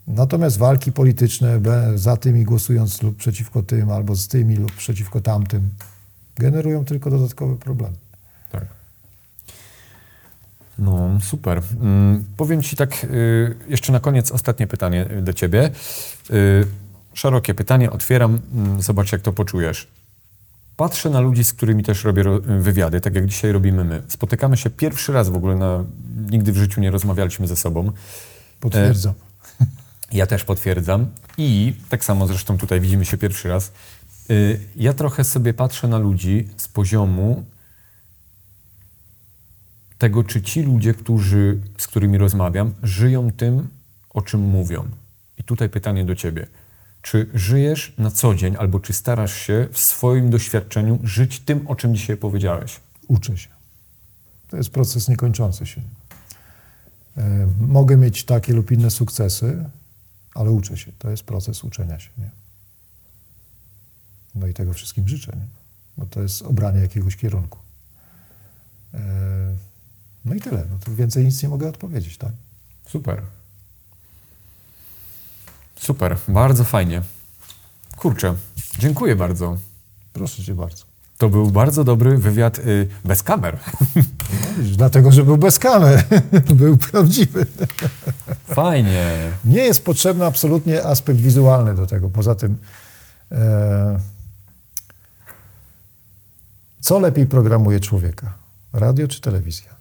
[0.07, 1.61] Natomiast walki polityczne
[1.95, 5.71] za tymi głosując lub przeciwko tym, albo z tymi lub przeciwko tamtym,
[6.37, 7.97] generują tylko dodatkowe problemy.
[8.53, 8.67] Tak.
[10.79, 11.63] No, super.
[11.81, 15.71] Mm, powiem Ci tak, y, jeszcze na koniec ostatnie pytanie y, do Ciebie.
[16.31, 16.67] Y,
[17.15, 19.89] szerokie pytanie, otwieram, mm, zobacz jak to poczujesz.
[20.79, 24.03] Patrzę na ludzi, z którymi też robię ro- wywiady, tak jak dzisiaj robimy my.
[24.09, 25.85] Spotykamy się pierwszy raz w ogóle, na,
[26.31, 27.93] nigdy w życiu nie rozmawialiśmy ze sobą.
[28.61, 29.15] Potwierdzam.
[30.13, 31.07] Ja też potwierdzam.
[31.39, 33.73] I tak samo zresztą tutaj widzimy się pierwszy raz.
[34.31, 37.45] Y, Ja trochę sobie patrzę na ludzi z poziomu
[39.99, 43.69] tego, czy ci ludzie, którzy, z którymi rozmawiam, żyją tym,
[44.11, 44.89] o czym mówią.
[45.39, 46.47] I tutaj pytanie do ciebie.
[47.03, 51.77] Czy żyjesz na co dzień, albo czy starasz się w swoim doświadczeniu żyć tym, o
[51.77, 52.81] czym dzisiaj powiedziałeś?
[53.09, 53.49] Uczę się.
[54.49, 55.83] To jest proces niekończący się.
[57.17, 59.65] E, Mogę mieć takie lub inne sukcesy,
[60.35, 60.93] ale uczę się.
[60.99, 62.11] To jest proces uczenia się.
[62.19, 62.31] Nie?
[64.35, 65.47] No i tego wszystkim życzę, nie?
[65.99, 67.59] bo to jest obranie jakiegoś kierunku.
[68.95, 68.99] E,
[70.25, 70.65] No i tyle.
[70.71, 72.33] No to więcej nic nie mogę odpowiedzieć, tak?
[72.87, 73.23] Super.
[75.81, 77.03] Super, bardzo fajnie.
[77.97, 78.35] Kurczę,
[78.79, 79.57] dziękuję bardzo.
[80.13, 80.85] Proszę cię bardzo.
[81.19, 83.59] To był bardzo dobry wywiad y, bez kamer.
[84.77, 86.05] Dlatego, że był bez kamer.
[86.55, 87.47] był prawdziwy.
[88.47, 89.33] Fajnie.
[89.45, 92.11] Nie jest potrzebny absolutnie aspekt wizualny do tego.
[92.11, 92.57] Poza tym,
[93.33, 93.99] e,
[96.81, 98.33] co lepiej programuje człowieka?
[98.73, 99.75] Radio czy telewizja?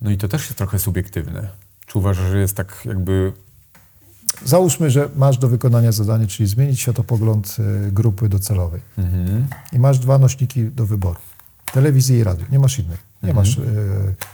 [0.00, 1.48] No i to też jest trochę subiektywne.
[1.86, 3.32] Czy uważasz, że jest tak jakby...
[4.44, 8.80] Załóżmy, że masz do wykonania zadanie, czyli zmienić światopogląd e, grupy docelowej.
[8.98, 9.46] Mhm.
[9.72, 11.20] I masz dwa nośniki do wyboru.
[11.72, 12.46] Telewizję i radio.
[12.50, 13.00] Nie masz innych.
[13.22, 13.62] Nie masz e,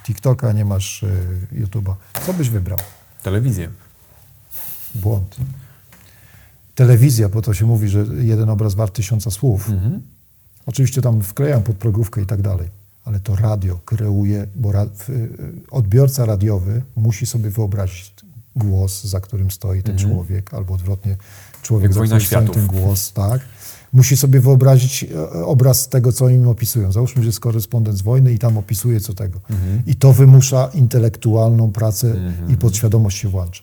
[0.04, 1.08] TikToka, nie masz e,
[1.52, 1.94] YouTube'a.
[2.26, 2.78] Co byś wybrał?
[3.22, 3.68] Telewizję.
[4.94, 5.36] Błąd.
[6.74, 9.70] Telewizja, bo to się mówi, że jeden obraz wart tysiąca słów.
[10.66, 12.68] Oczywiście tam wklejam podprogówkę i tak dalej,
[13.04, 15.28] ale to radio kreuje, bo ra, y,
[15.70, 18.14] odbiorca radiowy musi sobie wyobrazić
[18.56, 21.16] głos, za którym stoi ten człowiek, albo odwrotnie,
[21.62, 23.40] człowiek, Jak za którym stoi ten głos, tak.
[23.92, 26.92] Musi sobie wyobrazić e, obraz tego, co im opisują.
[26.92, 29.40] Załóżmy, że jest korespondent z wojny i tam opisuje co tego.
[29.86, 33.62] I to wymusza intelektualną pracę i podświadomość się włącza.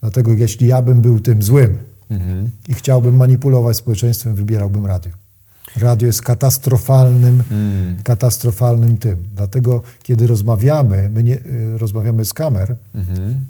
[0.00, 1.78] Dlatego jeśli ja bym był tym złym
[2.68, 5.19] i chciałbym manipulować społeczeństwem, wybierałbym radio.
[5.76, 7.42] Radio jest katastrofalnym,
[8.04, 9.16] katastrofalnym tym.
[9.34, 12.76] Dlatego, kiedy rozmawiamy, my nie, y, rozmawiamy z kamer,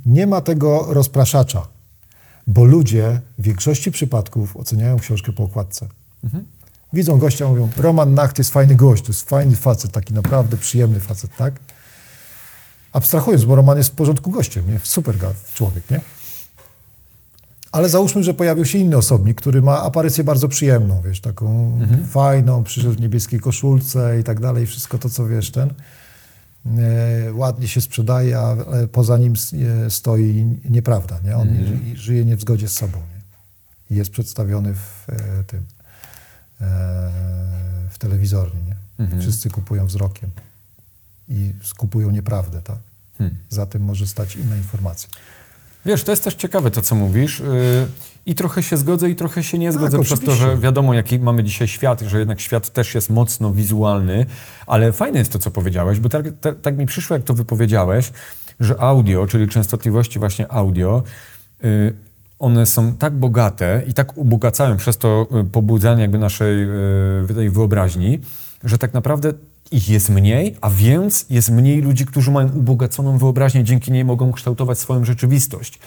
[0.06, 1.66] nie ma tego rozpraszacza,
[2.46, 5.88] bo ludzie w większości przypadków oceniają książkę po okładce.
[6.92, 11.00] Widzą gościa, mówią, Roman Nacht jest fajny gość, to jest fajny facet, taki naprawdę przyjemny
[11.00, 11.54] facet, tak?
[12.92, 14.80] Abstrahując, bo Roman jest w porządku gościem, nie?
[14.82, 15.16] Super
[15.54, 16.00] człowiek, nie?
[17.72, 21.78] Ale załóżmy, że pojawił się inny osobnik, który ma aparycję bardzo przyjemną, wiesz, taką
[22.10, 25.70] fajną, przyszedł w niebieskiej koszulce i tak dalej, wszystko to, co wiesz, ten
[26.66, 28.56] e, ładnie się sprzedaje, a
[28.92, 29.34] poza nim
[29.86, 31.36] e, stoi nieprawda, nie?
[31.36, 33.20] On nie, żyje nie w zgodzie z sobą, nie?
[33.94, 35.64] I jest przedstawiony w e, tym,
[37.90, 38.76] w telewizornie, nie?
[39.20, 40.30] Wszyscy kupują wzrokiem
[41.28, 42.78] i skupują nieprawdę, tak?
[43.48, 45.08] Za tym może stać inna informacja.
[45.86, 47.40] Wiesz, to jest też ciekawe to, co mówisz.
[47.40, 47.46] Yy,
[48.26, 50.46] I trochę się zgodzę, i trochę się nie zgodzę, przez to, oczywiście.
[50.46, 54.26] że wiadomo, jaki mamy dzisiaj świat, że jednak świat też jest mocno wizualny,
[54.66, 58.12] ale fajne jest to, co powiedziałeś, bo tak, tak, tak mi przyszło, jak to wypowiedziałeś,
[58.60, 61.02] że audio, czyli częstotliwości właśnie audio,
[61.62, 61.94] yy,
[62.40, 66.64] one są tak bogate i tak ubogacają przez to y, pobudzanie jakby naszej
[67.30, 68.18] y, tej wyobraźni,
[68.64, 69.32] że tak naprawdę
[69.70, 74.32] ich jest mniej, a więc jest mniej ludzi, którzy mają ubogaconą wyobraźnię, dzięki niej mogą
[74.32, 75.78] kształtować swoją rzeczywistość.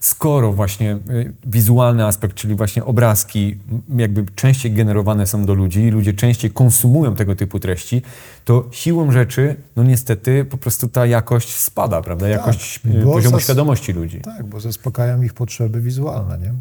[0.00, 3.58] Skoro właśnie y, wizualny aspekt, czyli właśnie obrazki,
[3.96, 8.02] jakby częściej generowane są do ludzi i ludzie częściej konsumują tego typu treści,
[8.44, 12.28] to siłą rzeczy, no niestety, po prostu ta jakość spada, prawda?
[12.28, 14.20] Jakość y, bo poziomu świadomości ludzi.
[14.20, 16.54] Tak, bo zaspokajają ich potrzeby wizualne, nie?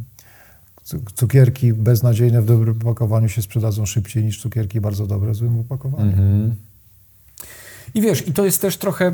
[0.84, 5.60] Cu- Cukierki beznadziejne w dobrym opakowaniu się sprzedadzą szybciej niż cukierki bardzo dobre w złym
[5.60, 6.04] opakowaniu.
[6.12, 6.56] Mhm.
[7.94, 9.14] I wiesz, i to jest też trochę.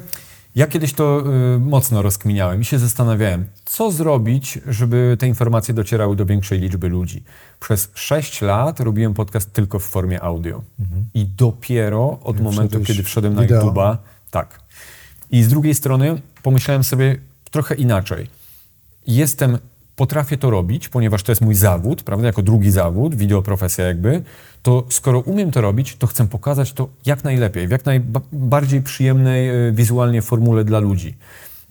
[0.56, 1.24] Ja kiedyś to
[1.56, 6.90] y, mocno rozkminiałem i się zastanawiałem, co zrobić, żeby te informacje docierały do większej liczby
[6.90, 7.24] ludzi.
[7.60, 10.64] Przez 6 lat robiłem podcast tylko w formie audio.
[11.14, 13.62] I dopiero od Jak momentu, kiedy wszedłem na wideo.
[13.62, 13.98] YouTube'a,
[14.32, 14.60] tak.
[15.32, 17.18] I z drugiej strony pomyślałem sobie
[17.52, 18.28] trochę inaczej.
[19.08, 19.58] Jestem
[19.98, 24.22] potrafię to robić, ponieważ to jest mój zawód, prawda, jako drugi zawód, wideoprofesja jakby,
[24.62, 29.50] to skoro umiem to robić, to chcę pokazać to jak najlepiej, w jak najbardziej przyjemnej
[29.50, 31.16] e, wizualnie formule dla ludzi.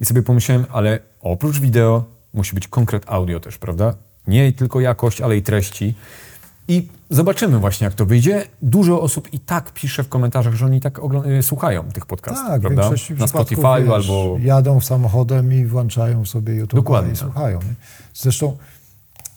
[0.00, 2.04] I sobie pomyślałem, ale oprócz wideo
[2.34, 3.94] musi być konkret audio też, prawda?
[4.26, 5.94] Nie tylko jakość, ale i treści.
[6.68, 8.44] I zobaczymy właśnie, jak to wyjdzie.
[8.62, 11.00] Dużo osób i tak pisze w komentarzach, że oni tak
[11.38, 12.90] y, słuchają tych podcastów, Tak, prawda?
[13.18, 14.38] Na Spotify wiesz, albo...
[14.42, 17.58] Jadą samochodem i włączają sobie YouTube Dokładnie i słuchają.
[17.58, 17.74] Nie?
[18.14, 18.56] Zresztą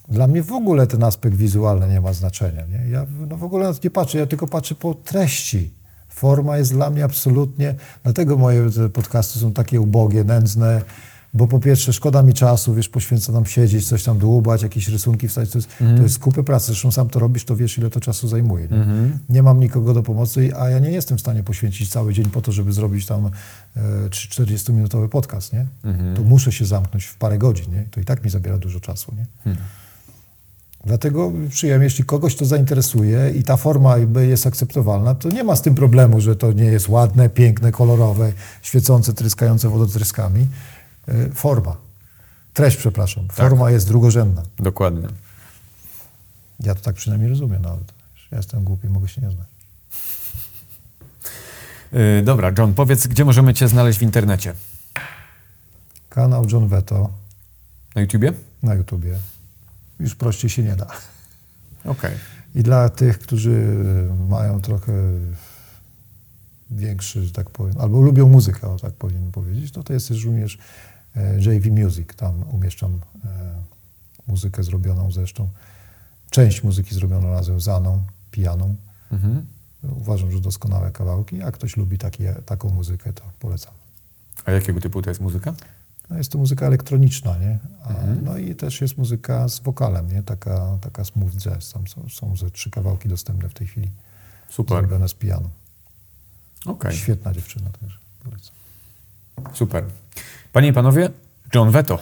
[0.09, 2.65] dla mnie w ogóle ten aspekt wizualny nie ma znaczenia.
[2.65, 2.89] Nie?
[2.89, 5.71] Ja no w ogóle na to nie patrzę, ja tylko patrzę po treści.
[6.09, 10.81] Forma jest dla mnie absolutnie, dlatego moje podcasty są takie ubogie, nędzne,
[11.33, 15.27] bo po pierwsze szkoda mi czasu, wiesz, poświęca nam siedzieć, coś tam dłubać, jakieś rysunki
[15.27, 17.99] wstać, to jest, to jest kupy pracy, zresztą sam to robisz, to wiesz, ile to
[17.99, 18.67] czasu zajmuje.
[18.67, 18.77] Nie?
[19.29, 22.41] nie mam nikogo do pomocy, a ja nie jestem w stanie poświęcić cały dzień po
[22.41, 25.65] to, żeby zrobić tam e, 40-minutowy podcast, nie?
[26.15, 27.85] To muszę się zamknąć w parę godzin, nie?
[27.91, 29.25] To i tak mi zabiera dużo czasu, nie?
[30.85, 33.95] Dlatego przyjem, jeśli kogoś to zainteresuje i ta forma
[34.27, 38.33] jest akceptowalna, to nie ma z tym problemu, że to nie jest ładne, piękne, kolorowe,
[38.61, 40.47] świecące, tryskające wodotryskami.
[41.09, 41.77] E, Forma.
[42.53, 43.27] Treść, przepraszam.
[43.31, 44.43] Forma jest drugorzędna.
[44.59, 45.07] Dokładnie.
[46.59, 47.93] Ja to tak przynajmniej rozumiem nawet.
[48.31, 49.47] Ja jestem głupi, mogę się nie znać.
[51.91, 54.53] Yy, dobra, John, powiedz, gdzie możemy Cię znaleźć w internecie?
[56.09, 57.09] Kanał John Veto
[57.95, 58.33] Na YouTubie?
[58.63, 59.19] na YouTubie.
[59.99, 60.87] Już prościej się nie da.
[61.85, 62.11] Okej.
[62.55, 63.77] I dla tych, którzy
[64.29, 64.93] mają trochę
[66.71, 70.55] większy, że tak powiem, albo lubią muzykę, o tak powinien powiedzieć, to to jest również
[70.55, 70.59] e,
[71.37, 72.07] JV Music.
[72.15, 73.29] Tam umieszczam e,
[74.27, 75.49] muzykę zrobioną zresztą,
[76.29, 78.75] część muzyki zrobioną razem z Aną, pijaną.
[79.11, 79.45] Mhm.
[79.83, 81.37] Uważam, że doskonałe kawałki.
[81.37, 83.73] Jak ktoś lubi takie, taką muzykę, to polecam.
[84.45, 85.53] A jakiego typu to jest muzyka?
[86.09, 87.59] No jest to muzyka elektroniczna, nie?
[87.83, 90.23] A, No i też jest muzyka z wokalem, nie?
[90.23, 91.71] Taka, taka smooth jazz.
[91.73, 93.91] Tam są, są ze trzy kawałki dostępne w tej chwili.
[94.49, 94.77] Super.
[94.79, 95.49] Zrobione z piano.
[96.65, 97.97] Okej, Świetna dziewczyna także.
[98.23, 98.55] Polecam.
[99.55, 99.83] super.
[100.51, 101.09] Panie i panowie,
[101.55, 101.99] John Veto.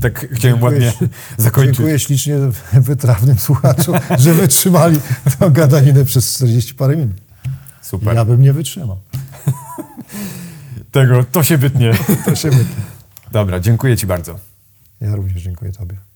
[0.00, 0.92] Tak chciałem Dziękuję ładnie
[1.36, 1.76] zakończyć.
[1.76, 2.36] Dziękuję ślicznie
[2.72, 5.00] wytrawnym słuchaczom, że wytrzymali
[5.38, 7.16] tę gadaninę przez 40 parę minut.
[7.82, 8.14] Super.
[8.14, 8.98] Ja bym nie wytrzymał.
[10.90, 11.92] Tego, to się wytnie.
[12.24, 12.82] To się wytnie.
[13.32, 14.38] Dobra, dziękuję Ci bardzo.
[15.00, 16.11] Ja również dziękuję Tobie.